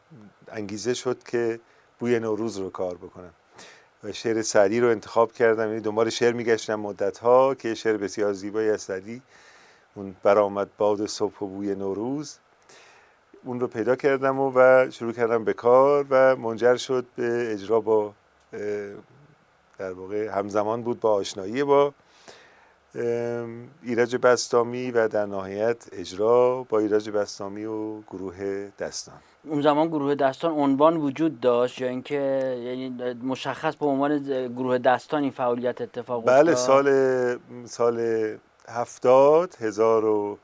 انگیزه 0.49 0.95
شد 0.95 1.23
که 1.23 1.61
بوی 1.99 2.21
نوروز 2.21 2.57
رو 2.57 2.71
کار 2.71 2.95
بکنم. 2.95 3.35
و 4.05 4.13
شعر 4.13 4.43
سعدی 4.43 4.81
رو 4.81 4.89
انتخاب 4.89 5.33
کردم. 5.33 5.69
یعنی 5.69 5.81
دنبال 5.81 6.11
شعر 6.11 6.33
میگشتم 6.33 6.75
مدت 6.75 7.19
ها 7.19 7.55
که 7.55 7.75
شعر 7.75 7.97
بسیار 7.97 8.33
زیبایی 8.33 8.71
از 8.71 8.83
سعدی. 8.83 9.23
اون 9.95 10.17
برآمد 10.23 10.69
باد 10.79 11.07
صبح 11.07 11.43
و 11.43 11.47
بوی 11.47 11.75
نوروز. 11.75 12.39
اون 13.45 13.61
رو 13.61 13.67
پیدا 13.67 13.97
کردم 13.97 14.39
و, 14.39 14.53
و 14.55 14.91
شروع 14.91 15.13
کردم 15.13 15.45
به 15.45 15.53
کار 15.53 16.07
و 16.11 16.37
منجر 16.37 16.77
شد 16.77 17.07
به 17.17 17.53
اجرا 17.53 17.81
با 17.81 18.13
در 19.79 19.93
واقع 19.93 20.39
همزمان 20.39 20.83
بود 20.83 21.01
با 21.01 21.13
آشنایی 21.13 21.65
با 21.65 21.93
ایرج 23.83 24.17
بستامی 24.17 24.91
و 24.91 25.09
در 25.09 25.27
نهایت 25.27 25.89
اجرا 25.93 26.67
با 26.69 26.79
ایرج 26.79 27.11
بستامی 27.11 27.65
و 27.65 28.01
گروه 28.01 28.69
دستان. 28.79 29.15
اون 29.45 29.63
زمان 29.63 29.89
گروه 29.89 30.15
دستان 30.15 30.53
عنوان 30.53 30.97
وجود 30.97 31.41
داشت 31.41 31.81
یا 31.81 31.89
اینکه 31.89 32.15
یعنی 32.65 33.15
مشخص 33.15 33.77
به 33.77 33.87
عنوان 33.87 34.19
گروه 34.49 34.79
دستان 34.79 35.23
این 35.23 35.31
فعالیت 35.31 35.81
اتفاق 35.81 36.25
بله 36.27 36.55
سال 36.55 36.89
سال 37.65 38.01
هفتاد 38.69 39.57
هزار 39.61 40.05
و 40.05 40.39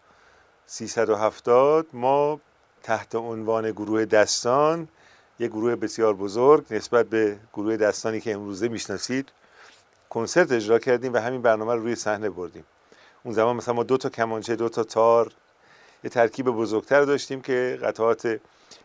سیصد 0.67 1.09
و 1.09 1.17
هفتاد 1.17 1.87
ما 1.93 2.41
تحت 2.83 3.15
عنوان 3.15 3.71
گروه 3.71 4.05
دستان 4.05 4.89
یک 5.39 5.51
گروه 5.51 5.77
بسیار 5.77 6.15
بزرگ 6.15 6.65
نسبت 6.71 7.07
به 7.07 7.39
گروه 7.53 7.77
دستانی 7.77 8.21
که 8.21 8.35
امروزه 8.35 8.69
می‌شناسید 8.69 9.29
کنسرت 10.11 10.53
اجرا 10.53 10.79
کردیم 10.79 11.13
و 11.13 11.17
همین 11.17 11.43
برنامه 11.43 11.75
رو 11.75 11.83
روی 11.83 11.95
صحنه 11.95 12.31
بردیم. 12.31 12.65
اون 13.23 13.35
زمان 13.35 13.57
مثلا 13.57 13.75
ما 13.75 13.83
دو 13.83 13.97
تا 13.97 14.09
کمانچه 14.09 14.57
دو 14.57 14.69
تا 14.69 14.85
تار 14.85 15.33
یه 16.05 16.11
ترکیب 16.11 16.47
بزرگتر 16.47 17.03
داشتیم 17.03 17.41
که 17.41 17.79
قطعات 17.83 18.41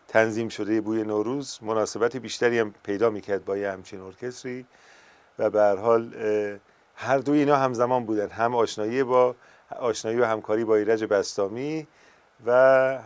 تنظیم 0.08 0.50
شده 0.50 0.82
بوی 0.82 1.04
نوروز 1.04 1.60
مناسبت 1.62 2.18
بیشتری 2.18 2.60
هم 2.60 2.74
پیدا 2.84 3.10
می‌کرد 3.10 3.46
با 3.46 3.58
یه 3.58 3.72
همچین 3.72 4.02
ارکستری 4.02 4.66
و 5.40 5.50
به 5.50 5.60
هر 5.60 5.76
حال 5.76 6.14
هر 6.96 7.18
دوی 7.18 7.40
اینا 7.40 7.56
همزمان 7.56 8.06
بودن. 8.06 8.30
هم 8.30 8.56
آشنایی 8.56 9.04
با 9.04 9.36
آشنایی 9.80 10.18
و 10.18 10.26
همکاری 10.26 10.64
با 10.64 10.76
ایرج 10.76 11.04
بستامی 11.04 11.88
و 12.46 12.52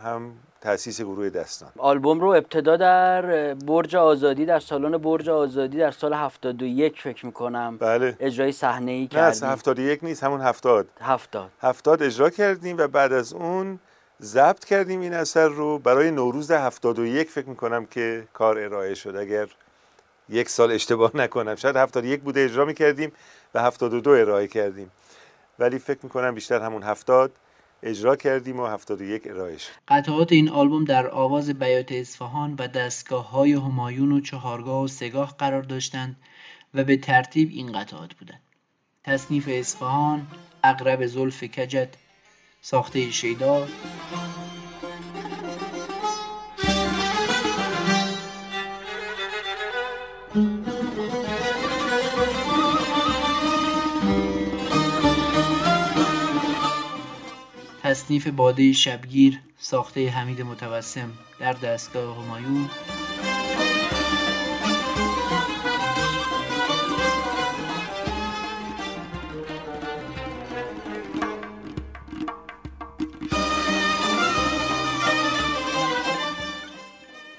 هم 0.04 0.32
تاسیس 0.64 1.00
گروه 1.00 1.30
دستان. 1.30 1.68
آلبوم 1.78 2.20
رو 2.20 2.28
ابتدا 2.28 2.76
در 2.76 3.54
برج 3.54 3.96
آزادی 3.96 4.46
در 4.46 4.58
سالن 4.58 4.98
برج 4.98 5.28
آزادی 5.28 5.78
در 5.78 5.90
سال 5.90 6.12
71 6.14 7.00
فکر 7.00 7.26
می‌کنم 7.26 7.76
بله. 7.78 8.16
اجرای 8.20 8.52
صحنه 8.52 8.92
ای 8.92 9.06
کردیم. 9.06 9.44
نه 9.44 9.52
71 9.52 10.04
نیست 10.04 10.24
همون 10.24 10.40
70 10.40 10.86
70 11.00 11.50
70 11.60 12.02
اجرا 12.02 12.30
کردیم 12.30 12.76
و 12.78 12.86
بعد 12.86 13.12
از 13.12 13.32
اون 13.32 13.78
ضبط 14.22 14.64
کردیم 14.64 15.00
این 15.00 15.14
اثر 15.14 15.48
رو. 15.48 15.78
برای 15.78 16.10
نوروز 16.10 16.50
71 16.50 17.30
فکر 17.30 17.48
می‌کنم 17.48 17.86
که 17.86 18.28
کار 18.32 18.58
ارائه 18.58 18.94
شد. 18.94 19.16
اگر 19.16 19.48
یک 20.28 20.48
سال 20.48 20.72
اشتباه 20.72 21.10
نکنم. 21.14 21.54
شاید 21.54 21.76
71 21.76 22.20
بوده 22.20 22.44
اجرا 22.44 22.64
می‌کردیم 22.64 23.12
و 23.54 23.62
72 23.62 24.10
ارائه 24.10 24.46
کردیم. 24.46 24.90
ولی 25.58 25.78
فکر 25.78 25.98
می‌کنم 26.02 26.34
بیشتر 26.34 26.60
همون 26.60 26.82
70 26.82 27.32
اجرا 27.86 28.16
کردیم 28.16 28.60
و 28.60 28.66
71 28.66 29.26
ارائهش. 29.26 29.68
قطعات 29.88 30.32
این 30.32 30.48
آلبوم 30.48 30.84
در 30.84 31.10
آواز 31.10 31.50
بیات 31.50 31.92
اصفهان 31.92 32.54
و 32.58 32.68
دستگاه 32.68 33.30
های 33.30 33.52
همایون 33.52 34.12
و 34.12 34.20
چهارگاه 34.20 34.82
و 34.82 34.88
سگاه 34.88 35.34
قرار 35.38 35.62
داشتند 35.62 36.16
و 36.74 36.84
به 36.84 36.96
ترتیب 36.96 37.50
این 37.52 37.72
قطعات 37.72 38.14
بودند. 38.14 38.40
تصنیف 39.04 39.48
اصفهان 39.52 40.26
اقرب 40.64 41.06
زلف 41.06 41.44
کجت 41.44 41.88
ساخته 42.62 43.10
شیدا. 43.10 43.66
تصنیف 57.84 58.26
باده 58.26 58.72
شبگیر 58.72 59.40
ساخته 59.58 60.10
حمید 60.10 60.42
متوسم 60.42 61.10
در 61.40 61.52
دستگاه 61.52 62.24
همایون. 62.24 62.70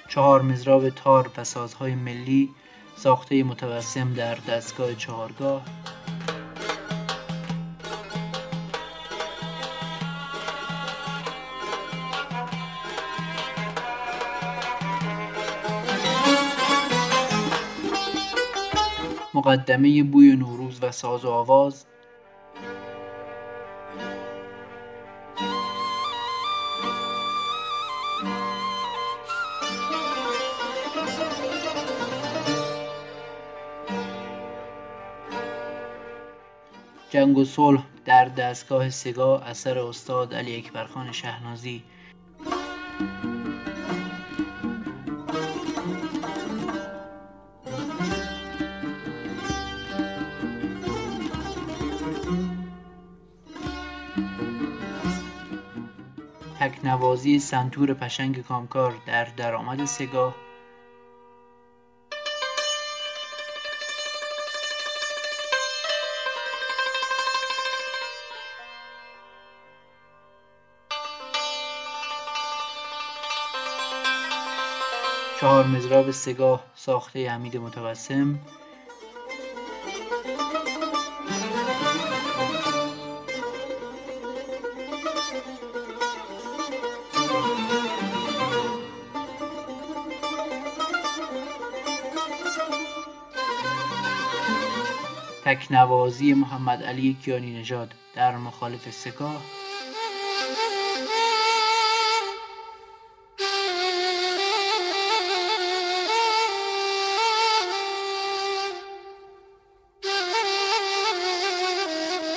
چهار 0.09 0.41
مزراب 0.41 0.89
تار 0.89 1.31
و 1.37 1.43
سازهای 1.43 1.95
ملی 1.95 2.49
ساخته 2.97 3.43
متوسم 3.43 4.13
در 4.13 4.35
دستگاه 4.35 4.95
چهارگاه. 4.95 5.65
مقدمه 19.45 20.03
بوی 20.03 20.35
نوروز 20.35 20.79
و 20.83 20.91
ساز 20.91 21.25
و 21.25 21.29
آواز. 21.29 21.85
جنگ 37.09 37.37
و 37.37 37.45
صلح 37.45 37.83
در 38.05 38.25
دستگاه 38.25 38.89
سگاه 38.89 39.47
اثر 39.47 39.79
استاد 39.79 40.33
علی 40.33 40.57
اکبرخان 40.57 41.11
شهنازی. 41.11 41.83
تکنوازی 57.05 57.39
سنتور 57.39 57.93
پشنگ 57.93 58.41
کامکار 58.41 58.93
در 59.07 59.25
درآمد 59.25 59.85
سگاه. 59.85 60.35
چهار 75.39 75.67
مزراب 75.67 76.11
سگاه 76.11 76.63
ساخته 76.75 77.29
حمید 77.29 77.57
متوسم. 77.57 78.39
تکنوازی 95.55 96.33
محمد 96.33 96.83
علی 96.83 97.17
کیانی 97.23 97.59
نژاد 97.59 97.93
در 98.15 98.37
مخالف 98.37 98.91
سکاه 98.91 99.41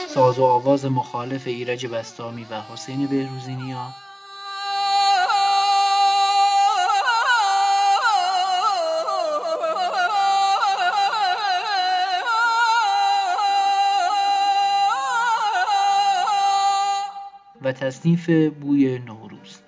ساز 0.09 0.39
و 0.39 0.45
آواز 0.45 0.85
مخالف 0.85 1.47
ایرج 1.47 1.87
بستامی 1.87 2.47
و 2.51 2.61
حسین 2.61 3.07
بهروزی 3.07 3.55
تصنیف 17.81 18.31
بوی 18.61 18.99
نوروز. 18.99 19.68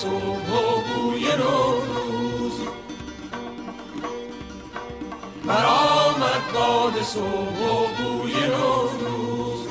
صبح 0.00 0.50
و 0.52 0.80
بوی 0.80 1.24
نوروز. 1.24 2.52
برآمد 5.44 6.52
باد 6.54 7.02
صبح 7.02 7.60
و 7.70 7.86
بوی 7.98 8.32
نوروز. 8.32 9.66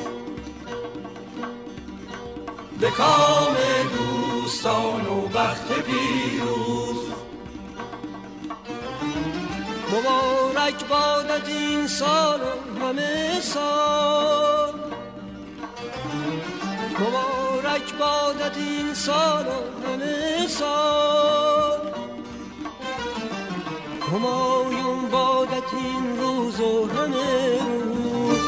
به 2.80 2.90
کام 2.92 3.56
دوستان 3.98 5.08
و 5.08 5.28
بخت 5.28 5.74
پیروز. 5.74 7.06
مبارک 9.92 10.86
بادت 10.90 11.48
این 11.48 11.88
سال 11.88 12.40
و 12.42 12.86
همه 12.86 13.42
سال. 13.42 14.49
بادت 18.00 18.58
این 18.58 18.94
سال 18.94 19.46
و 19.48 19.88
همه 19.88 20.48
سال 20.48 21.80
همایون 24.12 25.10
بادت 25.12 25.74
این 25.74 26.18
روز 26.20 26.60
و 26.60 26.88
همه 26.88 27.60
روز. 27.60 28.40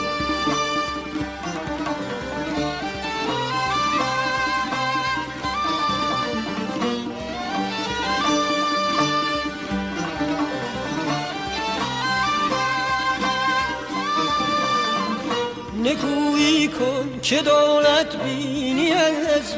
نکویی 15.83 16.67
کن 16.67 17.19
که 17.21 17.41
دولت 17.41 18.23
بینی 18.23 18.91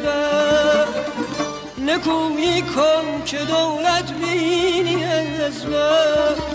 وقت 0.05 1.05
نکویی 1.77 2.61
کن 2.61 3.23
که 3.25 3.37
دولت 3.37 4.13
بینی 4.13 5.03
از 5.45 5.65
وقت 5.65 6.53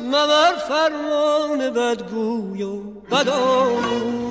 مبر 0.00 0.54
فرمان 0.68 1.70
بدگوی 1.70 2.62
و 2.62 2.80
بدآموز. 3.10 4.27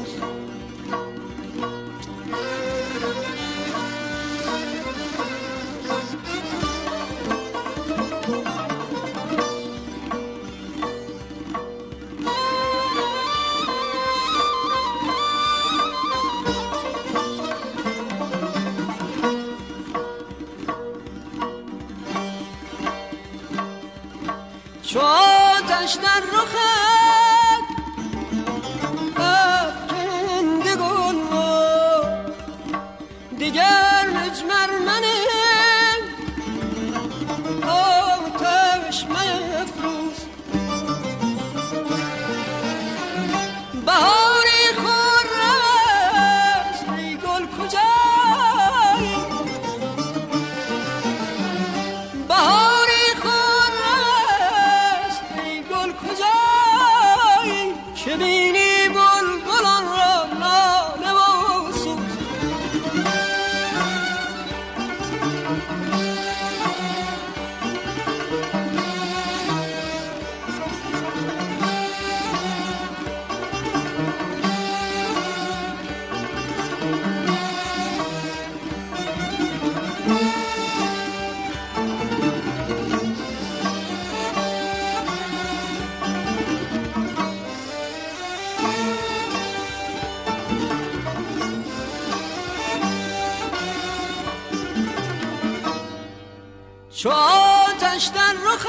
چو 96.97 97.09
آتش 97.09 98.05
در 98.05 98.33
رخت. 98.45 98.67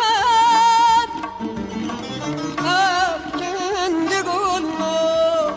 افکنده 2.59 4.23
گل 4.23 4.63
ما 4.79 5.51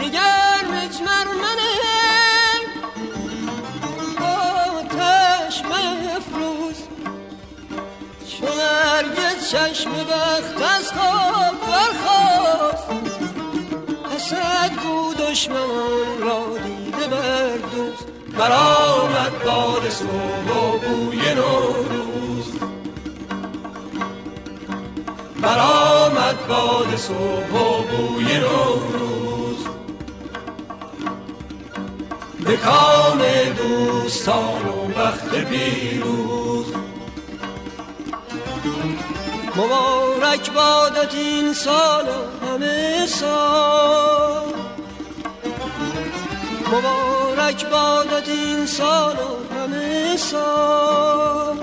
دیگر 0.00 0.64
مجمر 0.72 1.26
منه. 1.42 1.74
آتش 4.26 5.62
مفروز 5.64 6.76
چو 8.30 8.46
نرگس 8.46 9.50
چشم 9.50 9.90
بخت 9.90 10.62
از 10.78 10.92
خواب 10.92 11.60
برخواست 11.60 12.88
حسد 14.14 14.72
گو 14.82 15.14
دشمن 15.14 16.18
را 16.20 16.67
برآمد 18.38 19.44
باد 19.44 19.90
صبح 19.90 20.56
و 20.56 20.78
بوی 20.78 21.34
نوروز. 21.34 22.52
برآمد 25.42 26.46
باد 26.48 26.96
صبح 26.96 27.60
و 27.60 27.82
بوی 27.82 28.38
نوروز. 28.38 29.66
به 32.40 32.56
کام 32.56 33.22
دوستان 33.56 34.68
و 34.68 35.00
بخت 35.00 35.34
پیروز. 35.34 36.66
مبارک 39.56 40.52
بادت 40.52 41.14
این 41.14 41.52
سال 41.52 42.04
و 42.04 42.46
همه 42.46 43.06
سال. 43.06 44.52
مبارک 46.72 47.07
بادت 47.56 48.28
این 48.28 48.66
سال 48.66 49.16
و 49.16 49.54
همه 49.54 50.16
سال. 50.16 51.56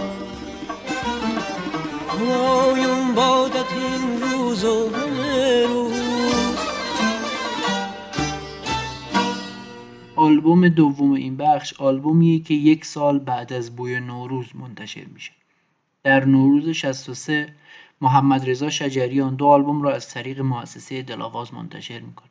همایون 2.10 3.16
بادت 3.16 3.74
این 3.74 4.22
روز 4.22 4.64
و 4.64 4.90
همه 4.96 5.66
روز. 5.68 5.96
آلبوم 10.16 10.70
دوم 10.70 11.12
این 11.12 11.38
بخش 11.38 11.74
آلبومیه 11.74 12.40
که 12.40 12.54
یک 12.54 12.86
سال 12.86 13.20
بعد 13.20 13.54
از 13.54 13.76
بوی 13.76 14.00
نوروز 14.00 14.46
منتشر 14.56 15.06
میشه. 15.14 15.32
در 16.04 16.26
نوروز 16.26 16.70
63 16.70 17.54
محمد 18.02 18.50
رضا 18.50 18.70
شجریان 18.70 19.36
دو 19.36 19.48
آلبوم 19.48 19.82
را 19.82 19.94
از 19.94 20.10
طریق 20.10 20.42
مؤسسه 20.42 21.02
دلاواز 21.02 21.54
منتشر 21.54 22.00
می‌کنه 22.00 22.30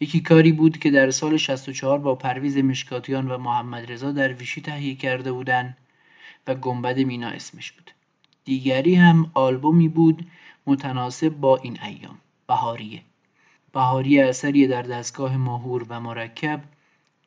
یکی 0.00 0.20
کاری 0.20 0.52
بود 0.52 0.78
که 0.78 0.90
در 0.90 1.10
سال 1.10 1.36
64 1.36 1.98
با 1.98 2.14
پرویز 2.14 2.56
مشکاتیان 2.56 3.28
و 3.30 3.38
محمد 3.38 3.92
رضا 3.92 4.12
در 4.12 4.32
ویشی 4.32 4.60
تهیه 4.60 4.94
کرده 4.94 5.32
بودند 5.32 5.76
و 6.46 6.54
گنبد 6.54 6.98
مینا 6.98 7.28
اسمش 7.28 7.72
بود. 7.72 7.90
دیگری 8.44 8.94
هم 8.94 9.30
آلبومی 9.34 9.88
بود 9.88 10.26
متناسب 10.66 11.28
با 11.28 11.56
این 11.56 11.78
ایام 11.82 12.18
بهاریه. 12.46 13.02
بهاریه 13.72 14.26
اثری 14.26 14.66
در 14.66 14.82
دستگاه 14.82 15.36
ماهور 15.36 15.86
و 15.88 16.00
مرکب 16.00 16.60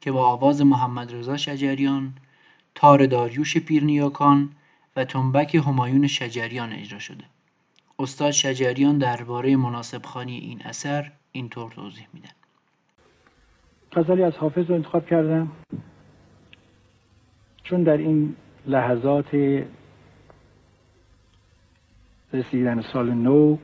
که 0.01 0.11
با 0.11 0.27
آواز 0.27 0.61
محمد 0.61 1.13
رضا 1.13 1.37
شجریان 1.37 2.13
تار 2.75 3.05
داریوش 3.05 3.57
پیرنیاکان 3.57 4.51
و 4.95 5.05
تنبک 5.05 5.55
همایون 5.55 6.07
شجریان 6.07 6.73
اجرا 6.73 6.99
شده. 6.99 7.23
استاد 7.99 8.31
شجریان 8.31 8.97
درباره 8.97 9.55
مناسب 9.55 10.05
خانی 10.05 10.37
این 10.37 10.61
اثر 10.61 11.11
اینطور 11.31 11.71
توضیح 11.71 12.07
میدن 12.13 12.29
غزلی 13.93 14.23
از 14.23 14.37
حافظ 14.37 14.69
رو 14.69 14.75
انتخاب 14.75 15.05
کردم. 15.05 15.51
چون 17.63 17.83
در 17.83 17.97
این 17.97 18.35
لحظات 18.65 19.63
رسیدن 22.33 22.81
سال 22.81 23.13
نو 23.13 23.57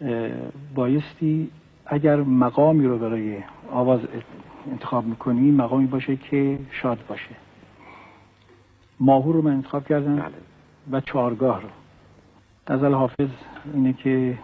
اه، 0.00 0.30
بایستی 0.74 1.50
اگر 1.86 2.16
مقامی 2.16 2.86
رو 2.86 2.98
برای 2.98 3.38
آواز 3.70 4.00
انتخاب 4.70 5.04
می‌کنی 5.04 5.50
مقامی 5.50 5.86
باشه 5.86 6.16
که 6.16 6.58
شاد 6.70 6.98
باشه. 7.08 7.36
ماهور 9.00 9.34
رو 9.34 9.42
من 9.42 9.50
انتخاب 9.50 9.86
کردم 9.86 10.32
و 10.90 11.00
چهارگاه 11.00 11.62
رو. 11.62 11.68
غزل 12.66 12.92
حافظ 12.92 13.28
اینه 13.74 13.92
که 13.92 14.38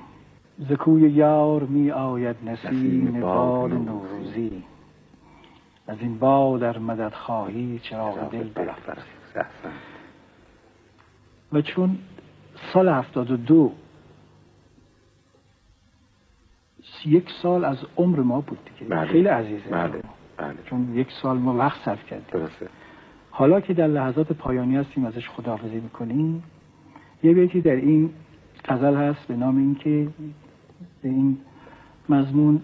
زکوی 0.58 1.10
یار 1.10 1.62
می 1.62 1.90
آید 1.90 2.36
نسیم 2.44 3.20
باد 3.20 3.72
نوروزی. 3.72 4.62
از 5.86 6.00
این 6.00 6.18
باد 6.18 6.60
در 6.60 6.78
مدد 6.78 7.12
خواهی 7.12 7.78
چراغ 7.78 8.30
دل 8.30 8.48
برافرست 8.48 9.06
و 11.52 11.62
چون 11.62 11.98
سال 12.72 12.88
هفتاد 12.88 13.30
و 13.30 13.36
دو 13.36 13.72
یک 17.06 17.30
سال 17.42 17.64
از 17.64 17.78
عمر 17.96 18.20
ما 18.20 18.40
بود 18.40 18.58
دیگه. 18.64 18.90
بله. 18.90 19.06
خیلی 19.06 19.28
عزیزه 19.28 19.70
بله. 19.70 20.02
بله. 20.36 20.54
چون 20.64 20.94
یک 20.94 21.08
سال 21.22 21.38
ما 21.38 21.54
وقت 21.54 21.84
صرف 21.84 22.06
کردیم. 22.06 22.26
درسته. 22.32 22.68
حالا 23.30 23.60
که 23.60 23.74
در 23.74 23.86
لحظات 23.86 24.32
پایانی 24.32 24.76
هستیم 24.76 25.04
ازش 25.04 25.28
خداحافظی 25.28 25.80
می‌کنیم. 25.80 26.42
یه 27.22 27.34
بیتی 27.34 27.60
در 27.60 27.76
این 27.76 28.10
غزل 28.64 28.94
هست 28.96 29.28
به 29.28 29.36
نام 29.36 29.56
اینکه 29.56 30.08
به 31.06 31.12
این 31.12 31.38
مضمون 32.08 32.62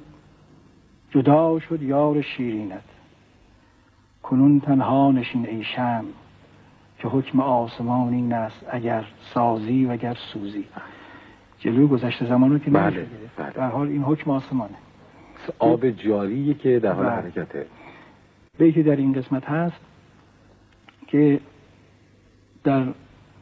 جدا 1.10 1.58
شد 1.58 1.82
یار 1.82 2.22
شیرینت 2.22 2.82
کنون 4.22 4.60
تنها 4.60 5.12
نشین 5.12 5.46
ای 5.46 5.64
شم 5.64 6.04
که 6.98 7.08
حکم 7.08 7.40
آسمان 7.40 8.14
این 8.14 8.32
است 8.32 8.66
اگر 8.70 9.04
سازی 9.34 9.86
و 9.86 9.90
اگر 9.90 10.16
سوزی 10.32 10.64
جلوی 11.58 11.86
گذشته 11.86 12.26
زمان 12.26 12.50
رو 12.50 12.58
که 12.58 12.70
بله،. 12.70 13.06
بله. 13.36 13.50
در 13.50 13.68
حال 13.68 13.88
این 13.88 14.02
حکم 14.02 14.30
آسمانه 14.30 14.74
آب 15.58 15.90
جاری 15.90 16.54
که 16.54 16.78
در 16.78 16.92
حال 16.92 17.04
بله. 17.04 17.14
حرکته 17.14 17.66
بیتی 18.58 18.82
در 18.82 18.96
این 18.96 19.12
قسمت 19.12 19.44
هست 19.44 19.80
که 21.06 21.40
در 22.64 22.86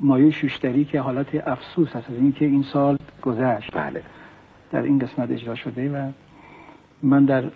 مایه 0.00 0.30
شوشتری 0.30 0.84
که 0.84 1.00
حالت 1.00 1.48
افسوس 1.48 1.88
هست 1.88 2.10
از 2.10 2.16
اینکه 2.16 2.44
این 2.44 2.62
سال 2.62 2.98
گذشت 3.22 3.76
بله 3.76 4.02
در 4.70 4.82
این 4.82 4.98
قسمت 4.98 5.30
اجرا 5.30 5.54
شده 5.54 5.90
و 5.90 6.12
من 7.02 7.24
در 7.24 7.50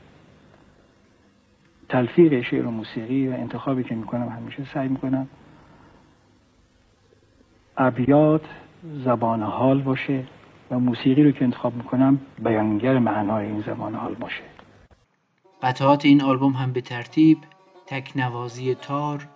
تلفیق 1.89 2.43
شعر 2.43 2.67
و 2.67 2.71
موسیقی 2.71 3.29
و 3.29 3.33
انتخابی 3.33 3.85
که 3.85 3.95
می‌کنم 3.95 4.29
همیشه 4.29 4.65
سعی 4.75 4.89
می‌کنم 4.89 5.29
ابیات 7.77 8.43
زبان 9.05 9.43
حال 9.43 9.83
باشه 9.83 10.25
و 10.71 10.79
موسیقی 10.79 11.23
رو 11.23 11.31
که 11.31 11.45
انتخاب 11.45 11.75
می‌کنم 11.75 12.21
بیانگر 12.45 12.99
معنای 12.99 13.47
این 13.47 13.61
زبان 13.67 13.95
حال 13.95 14.15
باشه. 14.15 14.43
قطعات 15.63 16.05
این 16.05 16.23
آلبوم 16.23 16.53
هم 16.53 16.73
به 16.73 16.81
ترتیب 16.81 17.39
تکنوازی 17.87 18.75
تار 18.75 19.29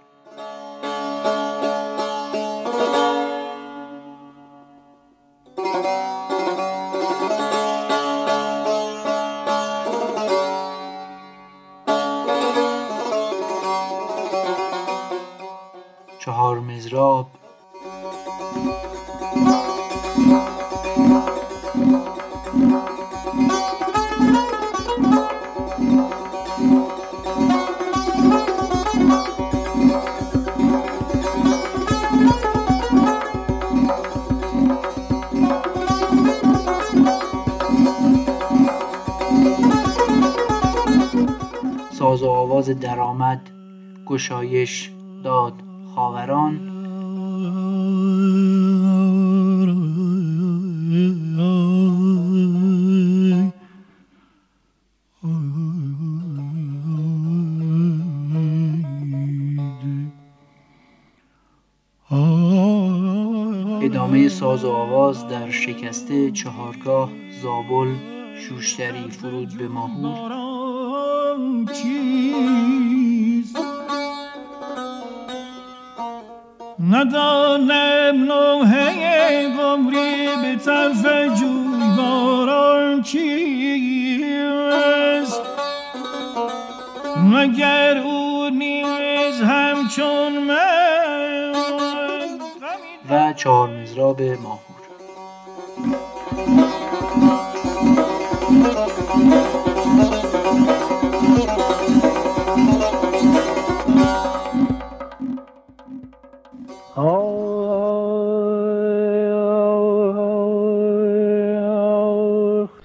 مزراب 16.88 17.26
ساز 41.92 42.22
و 42.22 42.28
آواز 42.30 42.70
درآمد 42.70 43.50
گشایش. 44.06 44.97
ادامه 64.18 64.28
ساز 64.28 64.64
و 64.64 64.70
آواز 64.70 65.28
در 65.28 65.50
شکسته 65.50 66.30
چهارگاه 66.30 67.10
زابل 67.42 67.94
شوشتری 68.40 69.10
فرود 69.10 69.48
به 69.58 69.68
ماهور. 69.68 70.32
ندانم 76.90 78.24
لوحه 78.24 79.56
قمری 79.56 80.26
به 80.42 80.56
طرف 80.64 81.06
جویباران 81.40 83.02
چیست. 83.02 83.32
مگر 87.32 87.98
او 87.98 88.50
نیز 88.50 89.40
همچون 89.40 90.38
من 90.38 90.77
چهار 93.38 93.68
مزراب 93.70 94.22
ماهور. 94.22 94.78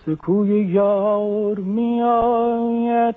ز 0.05 0.09
کوی 0.09 0.65
یار 0.65 1.59
می 1.59 2.01
آید 2.01 3.15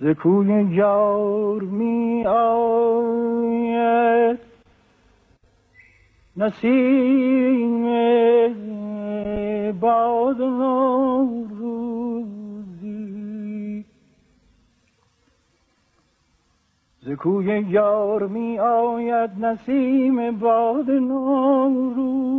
ز 0.00 0.06
کوی 0.06 0.74
یار 0.74 1.62
می 1.62 2.26
آید 2.26 3.30
نسیم 6.36 7.82
باد 9.72 10.40
نوروزی. 10.40 11.04
ز 17.02 17.10
کوی 17.10 17.66
یار 17.68 18.26
می 18.26 18.58
آید 18.58 19.30
نسیم 19.44 20.38
باد 20.38 20.90
نوروزی. 20.90 22.30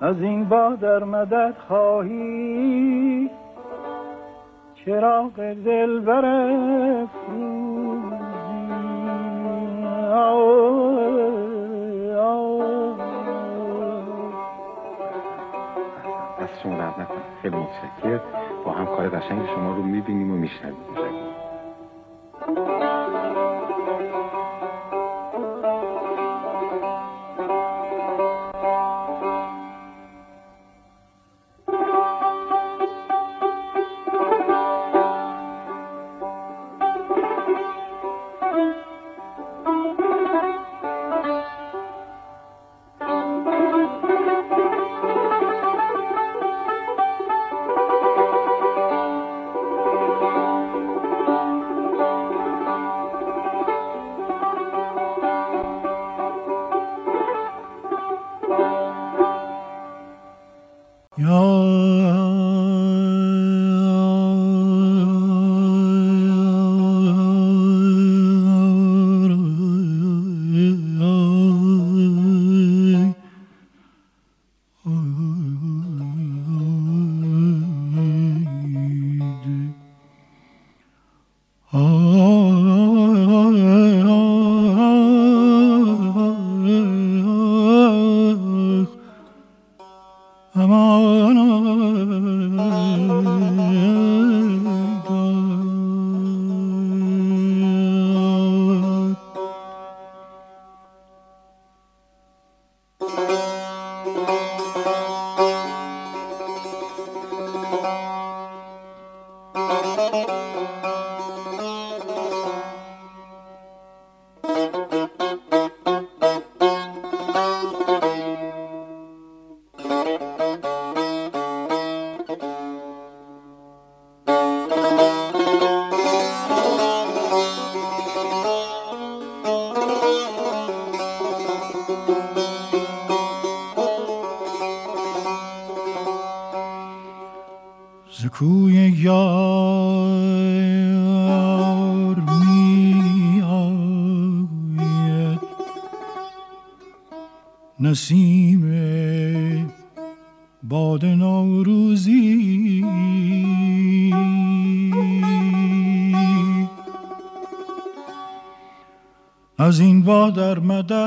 از 0.00 0.20
این 0.20 0.44
باد 0.44 0.80
در 0.80 1.04
مدد 1.04 1.54
خواهی 1.68 3.30
چراغ 4.84 5.52
دل 5.52 6.00
برافروزی 6.00 7.85
از 16.38 16.48
شما 16.62 16.74
رد 16.74 17.00
نکن 17.00 17.22
خیلی 17.42 17.56
متشکر 17.56 18.20
با 18.64 18.72
هم 18.72 18.86
کار 18.86 19.08
قشنگ 19.08 19.46
شما 19.46 19.76
رو 19.76 19.82
می‌بینیم 19.82 20.30
و 20.30 20.34
میشنویم. 20.36 20.76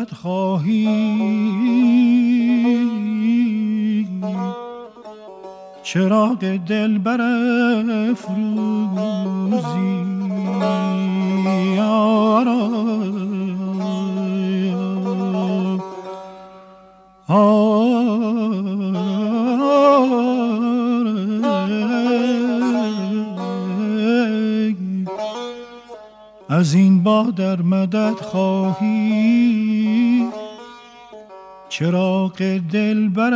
مدد 0.10 0.16
خواهی. 0.16 0.88
چراغ 5.84 6.58
دل 6.68 6.98
بر 6.98 7.22
افروزی 8.12 9.40
از 26.60 26.74
این 26.74 27.04
با 27.04 27.24
در 27.24 27.62
مدد 27.62 28.16
خواهی. 28.16 29.79
چراغ 31.80 32.38
دل 32.72 33.10
بر 33.10 33.34